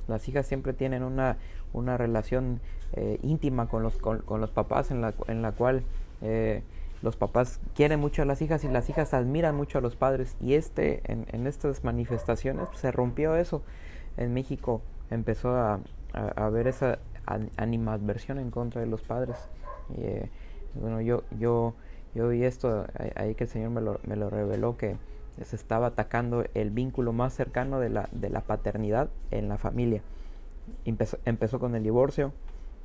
Las 0.07 0.29
hijas 0.29 0.47
siempre 0.47 0.75
tienen 0.75 1.03
una, 1.03 1.39
una 1.75 1.99
relación 1.99 2.61
eh, 2.95 3.19
íntima 3.23 3.69
con 3.69 3.83
los, 3.83 3.99
con, 3.99 4.23
los 4.41 4.51
papás 4.51 4.91
en 4.91 5.03
la, 5.03 5.13
en 5.29 5.43
la 5.43 5.53
cual 5.53 5.83
eh, 6.23 6.63
los 7.03 7.17
papás 7.17 7.61
quieren 7.75 8.01
mucho 8.01 8.23
a 8.23 8.25
las 8.25 8.41
hijas 8.41 8.65
y 8.65 8.69
las 8.69 8.89
hijas 8.89 9.13
admiran 9.13 9.55
mucho 9.55 9.79
a 9.79 9.81
los 9.83 9.97
padres 9.97 10.37
y 10.41 10.55
este 10.55 11.03
en, 11.05 11.47
estas 11.47 11.85
manifestaciones 11.85 12.69
se 12.75 12.91
rompió 12.91 13.37
eso 13.37 13.63
en 14.17 14.33
México 14.33 14.81
empezó 15.11 15.55
a, 15.55 15.81
a, 16.15 16.49
ver 16.49 16.69
esa 16.69 16.99
animadversión 17.57 18.39
en 18.39 18.51
contra 18.51 18.81
de 18.81 18.87
los 18.87 19.03
padres. 19.03 19.37
Y, 19.97 20.03
eh, 20.03 20.31
bueno, 20.75 21.01
yo, 21.01 21.25
yo, 21.39 21.75
yo 22.15 22.29
vi 22.29 22.45
esto 22.45 22.87
ahí 23.17 23.35
que 23.35 23.45
el 23.45 23.51
Señor 23.51 23.71
me 23.71 23.81
lo, 23.81 24.01
me 24.07 24.17
lo 24.17 24.31
reveló, 24.31 24.77
que 24.77 24.97
se 25.43 25.57
estaba 25.57 25.89
atacando 25.89 26.45
el 26.55 26.71
vínculo 26.71 27.13
más 27.13 27.35
cercano 27.35 27.81
de 27.81 27.91
la, 27.91 28.09
de 28.13 28.31
la 28.31 28.41
paternidad 28.41 29.09
en 29.31 29.49
la 29.49 29.59
familia. 29.59 30.03
Empezó, 30.85 31.59
con 31.59 31.75
el 31.75 31.83
divorcio, 31.83 32.33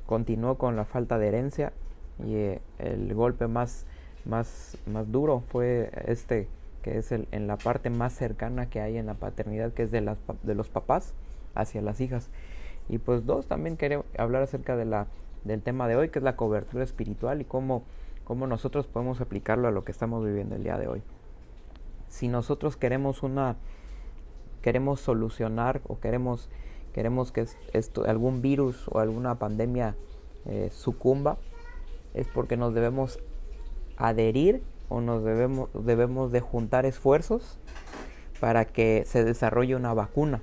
continuó 0.06 0.58
con 0.58 0.76
la 0.76 0.84
falta 0.84 1.18
de 1.18 1.28
herencia 1.28 1.72
y 2.24 2.34
eh, 2.34 2.60
el 2.78 3.14
golpe 3.14 3.46
más, 3.46 3.86
más, 4.24 4.76
más 4.86 5.10
duro 5.10 5.42
fue 5.48 5.90
este 6.06 6.48
que 6.82 6.98
es 6.98 7.12
el, 7.12 7.28
en 7.30 7.46
la 7.46 7.56
parte 7.56 7.90
más 7.90 8.12
cercana 8.12 8.68
que 8.70 8.80
hay 8.80 8.96
en 8.96 9.06
la 9.06 9.14
paternidad, 9.14 9.72
que 9.72 9.82
es 9.82 9.90
de, 9.90 10.00
las, 10.00 10.18
de 10.42 10.54
los 10.54 10.68
papás 10.68 11.14
hacia 11.54 11.82
las 11.82 12.00
hijas. 12.00 12.30
Y 12.88 12.98
pues 12.98 13.26
dos, 13.26 13.46
también 13.46 13.76
quería 13.76 14.02
hablar 14.18 14.42
acerca 14.42 14.76
de 14.76 14.84
la, 14.84 15.06
del 15.44 15.62
tema 15.62 15.88
de 15.88 15.96
hoy, 15.96 16.08
que 16.08 16.18
es 16.18 16.22
la 16.22 16.36
cobertura 16.36 16.82
espiritual 16.84 17.40
y 17.40 17.44
cómo, 17.44 17.84
cómo 18.24 18.46
nosotros 18.46 18.86
podemos 18.86 19.20
aplicarlo 19.20 19.68
a 19.68 19.70
lo 19.70 19.84
que 19.84 19.92
estamos 19.92 20.24
viviendo 20.24 20.56
el 20.56 20.64
día 20.64 20.78
de 20.78 20.88
hoy. 20.88 21.02
Si 22.08 22.28
nosotros 22.28 22.76
queremos 22.76 23.22
una 23.22 23.56
queremos 24.62 25.00
solucionar 25.00 25.80
o 25.86 26.00
queremos 26.00 26.50
queremos 27.00 27.32
que 27.32 27.46
esto, 27.72 28.04
algún 28.04 28.42
virus 28.42 28.86
o 28.88 28.98
alguna 28.98 29.36
pandemia 29.36 29.96
eh, 30.44 30.68
sucumba, 30.70 31.38
es 32.12 32.26
porque 32.26 32.58
nos 32.58 32.74
debemos 32.74 33.20
adherir 33.96 34.62
o 34.90 35.00
nos 35.00 35.24
debemos, 35.24 35.70
debemos 35.72 36.30
de 36.30 36.42
juntar 36.42 36.84
esfuerzos 36.84 37.58
para 38.38 38.66
que 38.66 39.04
se 39.06 39.24
desarrolle 39.24 39.76
una 39.76 39.94
vacuna. 39.94 40.42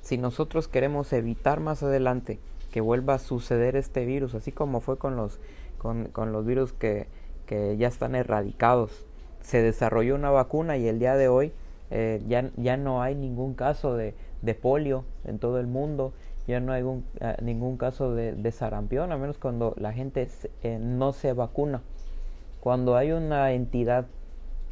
Si 0.00 0.16
nosotros 0.16 0.68
queremos 0.68 1.12
evitar 1.12 1.58
más 1.58 1.82
adelante 1.82 2.38
que 2.70 2.80
vuelva 2.80 3.14
a 3.14 3.18
suceder 3.18 3.74
este 3.74 4.04
virus, 4.04 4.36
así 4.36 4.52
como 4.52 4.80
fue 4.80 4.96
con 4.96 5.16
los, 5.16 5.40
con, 5.76 6.04
con 6.04 6.30
los 6.30 6.46
virus 6.46 6.72
que, 6.72 7.08
que, 7.46 7.76
ya 7.78 7.88
están 7.88 8.14
erradicados, 8.14 9.06
se 9.40 9.60
desarrolló 9.60 10.14
una 10.14 10.30
vacuna 10.30 10.76
y 10.76 10.86
el 10.86 11.00
día 11.00 11.16
de 11.16 11.26
hoy 11.26 11.52
eh, 11.90 12.22
ya, 12.28 12.48
ya 12.56 12.76
no 12.76 13.02
hay 13.02 13.16
ningún 13.16 13.54
caso 13.54 13.96
de, 13.96 14.14
de 14.42 14.54
polio 14.54 15.04
en 15.24 15.38
todo 15.38 15.60
el 15.60 15.66
mundo, 15.66 16.12
ya 16.46 16.60
no 16.60 16.72
hay 16.72 16.82
eh, 17.20 17.36
ningún 17.42 17.76
caso 17.76 18.14
de, 18.14 18.32
de, 18.32 18.52
sarampión, 18.52 19.12
a 19.12 19.16
menos 19.16 19.38
cuando 19.38 19.74
la 19.78 19.92
gente 19.92 20.28
eh, 20.62 20.78
no 20.80 21.12
se 21.12 21.32
vacuna. 21.32 21.82
Cuando 22.60 22.96
hay 22.96 23.12
una 23.12 23.52
entidad 23.52 24.06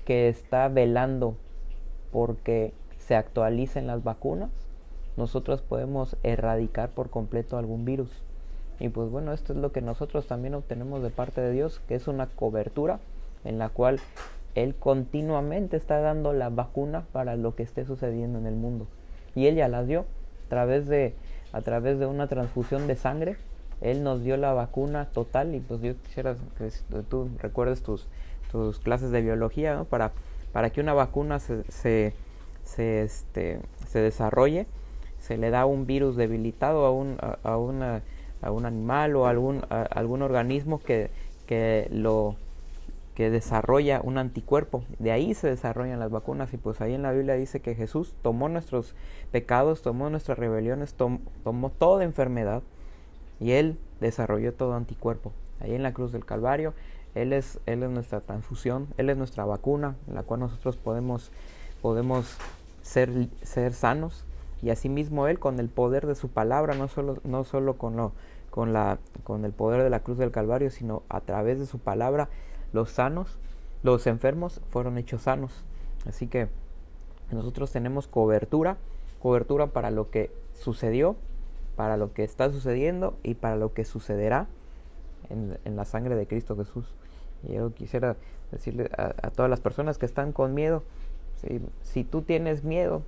que 0.04 0.28
está 0.28 0.68
velando 0.68 1.36
porque 2.10 2.72
se 2.98 3.14
actualicen 3.14 3.86
las 3.86 4.02
vacunas, 4.02 4.50
nosotros 5.16 5.62
podemos 5.62 6.16
erradicar 6.22 6.90
por 6.90 7.10
completo 7.10 7.58
algún 7.58 7.84
virus. 7.84 8.10
Y 8.80 8.88
pues 8.88 9.10
bueno, 9.10 9.32
esto 9.32 9.52
es 9.52 9.58
lo 9.58 9.72
que 9.72 9.80
nosotros 9.80 10.26
también 10.26 10.54
obtenemos 10.54 11.02
de 11.02 11.10
parte 11.10 11.40
de 11.40 11.52
Dios, 11.52 11.80
que 11.88 11.94
es 11.94 12.06
una 12.06 12.26
cobertura 12.26 13.00
en 13.44 13.58
la 13.58 13.68
cual 13.68 14.00
Él 14.54 14.74
continuamente 14.76 15.76
está 15.76 16.00
dando 16.00 16.32
la 16.32 16.48
vacuna 16.48 17.06
para 17.12 17.36
lo 17.36 17.54
que 17.54 17.64
esté 17.64 17.84
sucediendo 17.84 18.38
en 18.38 18.46
el 18.46 18.54
mundo. 18.54 18.86
Y 19.38 19.46
Él 19.46 19.54
ya 19.54 19.68
las 19.68 19.86
dio 19.86 20.00
a 20.00 20.48
través 20.48 20.88
de, 20.88 21.14
a 21.52 21.60
través 21.60 21.98
de 21.98 22.06
una 22.06 22.26
transfusión 22.26 22.86
de 22.86 22.96
sangre. 22.96 23.36
Él 23.80 24.02
nos 24.02 24.24
dio 24.24 24.36
la 24.36 24.52
vacuna 24.52 25.06
total 25.06 25.54
y 25.54 25.60
pues 25.60 25.80
yo 25.80 25.94
quisiera 26.02 26.34
que 26.58 26.70
tú 27.08 27.30
recuerdes 27.38 27.82
tus, 27.82 28.08
tus 28.50 28.80
clases 28.80 29.12
de 29.12 29.22
biología 29.22 29.84
para, 29.88 30.10
para 30.52 30.70
que 30.70 30.80
una 30.80 30.94
vacuna 30.94 31.38
se, 31.38 31.62
se, 31.68 32.12
este, 33.02 33.60
se 33.86 34.00
desarrolle 34.00 34.66
se 35.20 35.36
le 35.36 35.50
da 35.50 35.66
un 35.66 35.86
virus 35.86 36.16
debilitado 36.16 36.86
a 36.86 36.90
un, 36.90 37.18
a, 37.42 37.56
una, 37.56 38.02
a 38.40 38.50
un 38.50 38.66
animal 38.66 39.16
o 39.16 39.26
a 39.26 39.30
algún, 39.30 39.62
algún 39.68 40.22
organismo 40.22 40.80
que, 40.80 41.10
que 41.46 41.88
lo 41.92 42.36
que 43.18 43.30
desarrolla 43.30 44.00
un 44.00 44.16
anticuerpo. 44.16 44.84
De 45.00 45.10
ahí 45.10 45.34
se 45.34 45.48
desarrollan 45.48 45.98
las 45.98 46.12
vacunas 46.12 46.54
y 46.54 46.56
pues 46.56 46.80
ahí 46.80 46.94
en 46.94 47.02
la 47.02 47.10
Biblia 47.10 47.34
dice 47.34 47.58
que 47.58 47.74
Jesús 47.74 48.14
tomó 48.22 48.48
nuestros 48.48 48.94
pecados, 49.32 49.82
tomó 49.82 50.08
nuestras 50.08 50.38
rebeliones, 50.38 50.94
tomó 50.94 51.70
toda 51.70 52.04
enfermedad 52.04 52.62
y 53.40 53.50
Él 53.54 53.76
desarrolló 54.00 54.54
todo 54.54 54.74
anticuerpo. 54.74 55.32
Ahí 55.58 55.74
en 55.74 55.82
la 55.82 55.92
cruz 55.92 56.12
del 56.12 56.24
Calvario, 56.24 56.74
Él 57.16 57.32
es, 57.32 57.58
él 57.66 57.82
es 57.82 57.90
nuestra 57.90 58.20
transfusión, 58.20 58.86
Él 58.98 59.10
es 59.10 59.16
nuestra 59.16 59.44
vacuna, 59.44 59.96
en 60.06 60.14
la 60.14 60.22
cual 60.22 60.38
nosotros 60.38 60.76
podemos, 60.76 61.32
podemos 61.82 62.38
ser, 62.82 63.10
ser 63.42 63.72
sanos 63.72 64.26
y 64.62 64.70
asimismo 64.70 65.26
él 65.26 65.40
con 65.40 65.58
el 65.58 65.68
poder 65.68 66.06
de 66.06 66.14
su 66.14 66.28
palabra, 66.28 66.76
no 66.76 66.86
solo, 66.86 67.18
no 67.24 67.42
solo 67.42 67.78
con, 67.78 67.96
lo, 67.96 68.12
con, 68.52 68.72
la, 68.72 69.00
con 69.24 69.44
el 69.44 69.50
poder 69.50 69.82
de 69.82 69.90
la 69.90 70.04
cruz 70.04 70.18
del 70.18 70.30
Calvario, 70.30 70.70
sino 70.70 71.02
a 71.08 71.20
través 71.20 71.58
de 71.58 71.66
su 71.66 71.80
palabra, 71.80 72.28
los 72.72 72.90
sanos, 72.90 73.38
los 73.82 74.06
enfermos 74.06 74.60
fueron 74.70 74.98
hechos 74.98 75.22
sanos. 75.22 75.64
Así 76.06 76.26
que 76.26 76.48
nosotros 77.30 77.70
tenemos 77.70 78.08
cobertura, 78.08 78.76
cobertura 79.20 79.68
para 79.68 79.90
lo 79.90 80.10
que 80.10 80.30
sucedió, 80.54 81.16
para 81.76 81.96
lo 81.96 82.12
que 82.12 82.24
está 82.24 82.50
sucediendo 82.50 83.16
y 83.22 83.34
para 83.34 83.56
lo 83.56 83.72
que 83.72 83.84
sucederá 83.84 84.48
en, 85.30 85.76
la 85.76 85.84
sangre 85.84 86.16
de 86.16 86.26
Cristo 86.26 86.56
Jesús. 86.56 86.94
Y 87.44 87.54
yo 87.54 87.72
quisiera 87.72 88.16
decirle 88.50 88.90
a, 88.96 89.30
todas 89.30 89.50
las 89.50 89.60
personas 89.60 89.98
que 89.98 90.06
están 90.06 90.32
con 90.32 90.54
miedo, 90.54 90.82
si, 91.40 91.60
si 91.82 92.02
tú 92.02 92.22
tienes 92.22 92.64
miedo, 92.64 93.02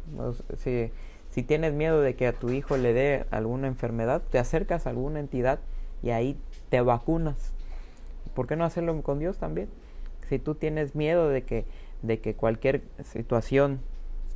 si, 0.56 0.92
si 1.30 1.42
tienes 1.42 1.72
miedo 1.72 2.00
de 2.00 2.14
que 2.14 2.26
a 2.26 2.32
tu 2.32 2.50
hijo 2.50 2.76
le 2.76 2.92
dé 2.92 3.26
alguna 3.30 3.66
enfermedad, 3.66 4.22
te 4.30 4.38
acercas 4.38 4.86
a 4.86 4.90
alguna 4.90 5.20
entidad 5.20 5.60
y 6.02 6.10
ahí 6.10 6.36
te 6.68 6.80
vacunas. 6.80 7.52
¿Por 8.34 8.46
qué 8.46 8.56
no 8.56 8.64
hacerlo 8.64 9.00
con 9.02 9.18
Dios 9.18 9.38
también? 9.38 9.68
Si 10.28 10.38
tú 10.38 10.54
tienes 10.54 10.94
miedo 10.94 11.28
de 11.28 11.42
que, 11.42 11.64
de 12.02 12.20
que 12.20 12.34
cualquier 12.34 12.82
situación 13.04 13.80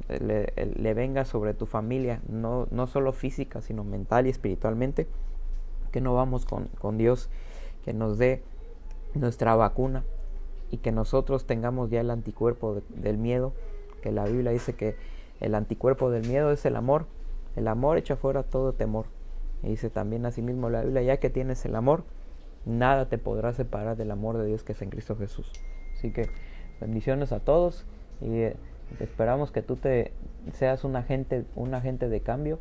le, 0.08 0.52
le, 0.56 0.94
venga 0.94 1.24
sobre 1.24 1.54
tu 1.54 1.66
familia, 1.66 2.20
no, 2.28 2.66
no 2.70 2.86
solo 2.86 3.12
física, 3.12 3.60
sino 3.60 3.84
mental 3.84 4.26
y 4.26 4.30
espiritualmente, 4.30 5.06
que 5.92 6.00
no 6.00 6.14
vamos 6.14 6.46
con, 6.46 6.66
con 6.80 6.98
Dios, 6.98 7.30
que 7.84 7.94
nos 7.94 8.18
dé 8.18 8.42
nuestra 9.14 9.54
vacuna 9.54 10.04
y 10.70 10.78
que 10.78 10.90
nosotros 10.90 11.46
tengamos 11.46 11.90
ya 11.90 12.00
el 12.00 12.10
anticuerpo 12.10 12.82
del 12.88 13.18
miedo, 13.18 13.52
que 14.02 14.10
la 14.10 14.24
Biblia 14.24 14.50
dice 14.50 14.74
que 14.74 14.96
el 15.40 15.54
anticuerpo 15.54 16.10
del 16.10 16.26
miedo 16.26 16.50
es 16.50 16.64
el 16.66 16.76
amor. 16.76 17.06
El 17.56 17.68
amor 17.68 17.98
echa 17.98 18.16
fuera 18.16 18.42
todo 18.42 18.72
temor. 18.72 19.06
Y 19.62 19.68
dice 19.68 19.90
también 19.90 20.26
asimismo 20.26 20.70
la 20.70 20.82
Biblia, 20.82 21.02
ya 21.02 21.16
que 21.18 21.30
tienes 21.30 21.64
el 21.64 21.76
amor, 21.76 22.04
nada 22.66 23.06
te 23.06 23.18
podrá 23.18 23.52
separar 23.52 23.96
del 23.96 24.10
amor 24.10 24.38
de 24.38 24.46
Dios 24.46 24.62
que 24.62 24.72
es 24.72 24.82
en 24.82 24.90
Cristo 24.90 25.16
Jesús. 25.16 25.50
Así 25.96 26.12
que 26.12 26.28
bendiciones 26.80 27.32
a 27.32 27.40
todos 27.40 27.84
y 28.20 28.40
eh, 28.40 28.56
esperamos 29.00 29.50
que 29.50 29.62
tú 29.62 29.76
te 29.76 30.12
seas 30.52 30.84
un 30.84 30.96
agente, 30.96 31.44
un 31.54 31.74
agente 31.74 32.08
de 32.08 32.20
cambio, 32.20 32.58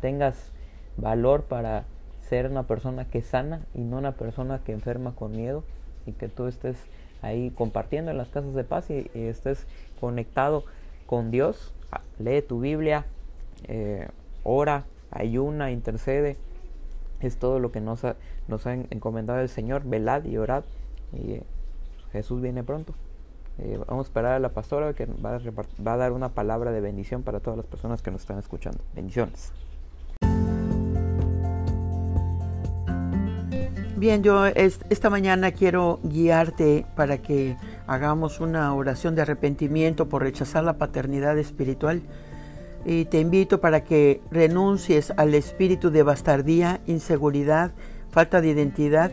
tengas 0.00 0.52
valor 0.96 1.44
para 1.44 1.84
ser 2.20 2.50
una 2.50 2.64
persona 2.64 3.06
que 3.06 3.22
sana 3.22 3.62
y 3.74 3.80
no 3.80 3.98
una 3.98 4.12
persona 4.12 4.60
que 4.64 4.72
enferma 4.72 5.14
con 5.14 5.32
miedo 5.32 5.64
y 6.06 6.12
que 6.12 6.28
tú 6.28 6.46
estés 6.46 6.76
ahí 7.20 7.50
compartiendo 7.50 8.10
en 8.10 8.18
las 8.18 8.28
casas 8.28 8.54
de 8.54 8.64
paz 8.64 8.90
y 8.90 9.08
estés 9.14 9.66
conectado 10.00 10.64
con 11.06 11.30
Dios 11.30 11.72
lee 12.18 12.42
tu 12.42 12.60
Biblia, 12.60 13.06
eh, 13.64 14.08
ora, 14.44 14.84
ayuna, 15.10 15.70
intercede. 15.70 16.36
Es 17.22 17.36
todo 17.36 17.58
lo 17.58 17.72
que 17.72 17.80
nos 17.80 18.04
ha, 18.04 18.16
nos 18.48 18.66
ha 18.66 18.74
encomendado 18.74 19.40
el 19.40 19.48
Señor. 19.48 19.84
Velad 19.84 20.24
y 20.24 20.36
orad. 20.36 20.64
Y 21.12 21.32
eh, 21.32 21.42
Jesús 22.12 22.42
viene 22.42 22.62
pronto. 22.62 22.94
Eh, 23.58 23.78
vamos 23.86 24.06
a 24.06 24.08
esperar 24.08 24.32
a 24.32 24.38
la 24.38 24.50
pastora 24.50 24.92
que 24.94 25.06
va 25.06 25.36
a, 25.36 25.40
va 25.86 25.92
a 25.94 25.96
dar 25.96 26.12
una 26.12 26.30
palabra 26.30 26.72
de 26.72 26.80
bendición 26.80 27.22
para 27.22 27.40
todas 27.40 27.56
las 27.56 27.66
personas 27.66 28.02
que 28.02 28.10
nos 28.10 28.22
están 28.22 28.38
escuchando. 28.38 28.78
Bendiciones. 28.94 29.52
Bien, 34.02 34.24
yo 34.24 34.46
esta 34.46 35.10
mañana 35.10 35.52
quiero 35.52 36.00
guiarte 36.02 36.84
para 36.96 37.18
que 37.18 37.56
hagamos 37.86 38.40
una 38.40 38.74
oración 38.74 39.14
de 39.14 39.22
arrepentimiento 39.22 40.08
por 40.08 40.22
rechazar 40.22 40.64
la 40.64 40.76
paternidad 40.76 41.38
espiritual. 41.38 42.02
Y 42.84 43.04
te 43.04 43.20
invito 43.20 43.60
para 43.60 43.84
que 43.84 44.20
renuncies 44.30 45.12
al 45.16 45.34
espíritu 45.34 45.90
de 45.90 46.02
bastardía, 46.02 46.80
inseguridad, 46.86 47.72
falta 48.10 48.40
de 48.40 48.48
identidad, 48.48 49.12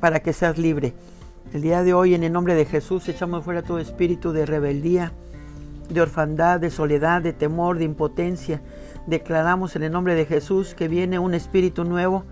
para 0.00 0.20
que 0.20 0.32
seas 0.32 0.58
libre. 0.58 0.94
El 1.52 1.62
día 1.62 1.82
de 1.82 1.94
hoy, 1.94 2.14
en 2.14 2.24
el 2.24 2.32
nombre 2.32 2.54
de 2.54 2.66
Jesús, 2.66 3.08
echamos 3.08 3.44
fuera 3.44 3.62
todo 3.62 3.78
espíritu 3.78 4.32
de 4.32 4.46
rebeldía, 4.46 5.12
de 5.88 6.00
orfandad, 6.00 6.60
de 6.60 6.70
soledad, 6.70 7.22
de 7.22 7.32
temor, 7.32 7.78
de 7.78 7.84
impotencia. 7.84 8.60
Declaramos 9.06 9.74
en 9.76 9.82
el 9.82 9.92
nombre 9.92 10.14
de 10.14 10.26
Jesús 10.26 10.74
que 10.74 10.88
viene 10.88 11.18
un 11.18 11.34
espíritu 11.34 11.84
nuevo 11.84 12.24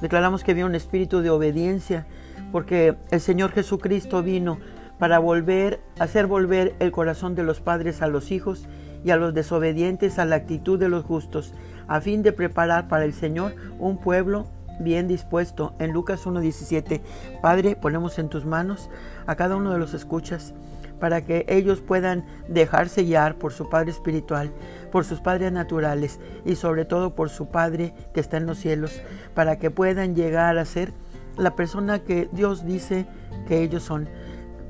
Declaramos 0.00 0.44
que 0.44 0.54
viene 0.54 0.68
un 0.68 0.74
espíritu 0.74 1.20
de 1.20 1.30
obediencia, 1.30 2.06
porque 2.52 2.96
el 3.10 3.20
Señor 3.20 3.52
Jesucristo 3.52 4.22
vino 4.22 4.58
para 4.98 5.18
volver, 5.18 5.80
hacer 5.98 6.26
volver 6.26 6.74
el 6.78 6.90
corazón 6.90 7.34
de 7.34 7.42
los 7.42 7.60
padres 7.60 8.02
a 8.02 8.06
los 8.06 8.30
hijos 8.30 8.66
y 9.04 9.10
a 9.10 9.16
los 9.16 9.34
desobedientes 9.34 10.18
a 10.18 10.24
la 10.24 10.36
actitud 10.36 10.78
de 10.78 10.88
los 10.88 11.04
justos, 11.04 11.54
a 11.88 12.00
fin 12.00 12.22
de 12.22 12.32
preparar 12.32 12.88
para 12.88 13.04
el 13.04 13.12
Señor 13.12 13.54
un 13.78 13.98
pueblo 13.98 14.46
bien 14.78 15.08
dispuesto. 15.08 15.74
En 15.78 15.92
Lucas 15.92 16.26
1.17, 16.26 17.00
Padre, 17.42 17.76
ponemos 17.76 18.18
en 18.18 18.28
tus 18.28 18.44
manos 18.44 18.90
a 19.26 19.36
cada 19.36 19.56
uno 19.56 19.72
de 19.72 19.78
los 19.78 19.94
escuchas 19.94 20.54
para 21.00 21.24
que 21.24 21.46
ellos 21.48 21.80
puedan 21.80 22.24
dejarse 22.46 23.02
guiar 23.02 23.36
por 23.36 23.52
su 23.52 23.68
Padre 23.68 23.90
Espiritual, 23.90 24.52
por 24.92 25.04
sus 25.04 25.20
padres 25.20 25.50
naturales 25.50 26.20
y 26.44 26.54
sobre 26.54 26.84
todo 26.84 27.14
por 27.14 27.30
su 27.30 27.48
Padre 27.48 27.94
que 28.12 28.20
está 28.20 28.36
en 28.36 28.46
los 28.46 28.58
cielos, 28.58 29.00
para 29.34 29.58
que 29.58 29.70
puedan 29.70 30.14
llegar 30.14 30.58
a 30.58 30.64
ser 30.64 30.92
la 31.36 31.56
persona 31.56 32.00
que 32.00 32.28
Dios 32.32 32.66
dice 32.66 33.06
que 33.48 33.62
ellos 33.62 33.82
son, 33.82 34.08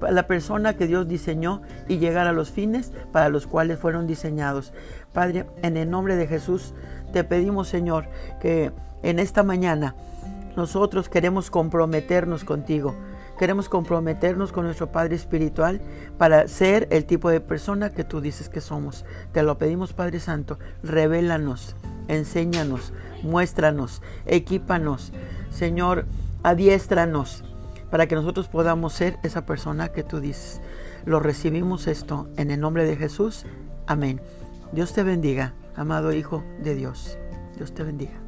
la 0.09 0.27
persona 0.27 0.75
que 0.75 0.87
Dios 0.87 1.09
diseñó 1.09 1.63
y 1.89 1.99
llegar 1.99 2.27
a 2.27 2.33
los 2.33 2.51
fines 2.51 2.93
para 3.13 3.29
los 3.29 3.47
cuales 3.47 3.79
fueron 3.79 4.07
diseñados. 4.07 4.73
Padre, 5.13 5.47
en 5.63 5.77
el 5.77 5.91
nombre 5.91 6.17
de 6.17 6.27
Jesús, 6.27 6.75
te 7.13 7.25
pedimos, 7.25 7.69
Señor, 7.69 8.07
que 8.41 8.73
en 9.03 9.19
esta 9.19 9.43
mañana 9.43 9.95
nosotros 10.57 11.09
queremos 11.09 11.51
comprometernos 11.51 12.45
contigo 12.45 12.95
Queremos 13.41 13.71
comprometernos 13.71 14.53
con 14.53 14.67
nuestro 14.67 14.93
Padre 14.93 15.17
Espiritual 15.17 15.81
para 16.19 16.47
ser 16.47 16.87
el 16.91 17.07
tipo 17.07 17.31
de 17.31 17.41
persona 17.41 17.89
que 17.89 18.05
tú 18.05 18.21
dices 18.21 18.51
que 18.51 18.61
somos. 18.61 19.07
Te 19.33 19.43
lo 19.43 19.57
pedimos, 19.57 19.95
Padre 19.95 20.21
Santo. 20.21 20.59
Revélanos, 20.83 21.75
enséñanos, 22.09 22.93
muéstranos, 23.23 24.03
equípanos. 24.27 25.15
Señor, 25.49 26.05
adiéstranos 26.43 27.43
para 27.91 28.07
que 28.07 28.15
nosotros 28.15 28.49
podamos 28.49 28.93
ser 28.93 29.19
esa 29.23 29.47
persona 29.47 29.89
que 29.89 30.05
tú 30.05 30.21
dices. 30.21 30.61
Lo 31.05 31.21
recibimos 31.21 31.87
esto 31.87 32.29
en 32.37 32.51
el 32.51 32.61
nombre 32.61 32.85
de 32.85 32.97
Jesús. 32.97 33.45
Amén. 33.87 34.21
Dios 34.73 34.93
te 34.93 35.03
bendiga, 35.03 35.55
amado 35.75 36.13
Hijo 36.13 36.45
de 36.63 36.75
Dios. 36.75 37.19
Dios 37.57 37.75
te 37.75 37.83
bendiga. 37.83 38.20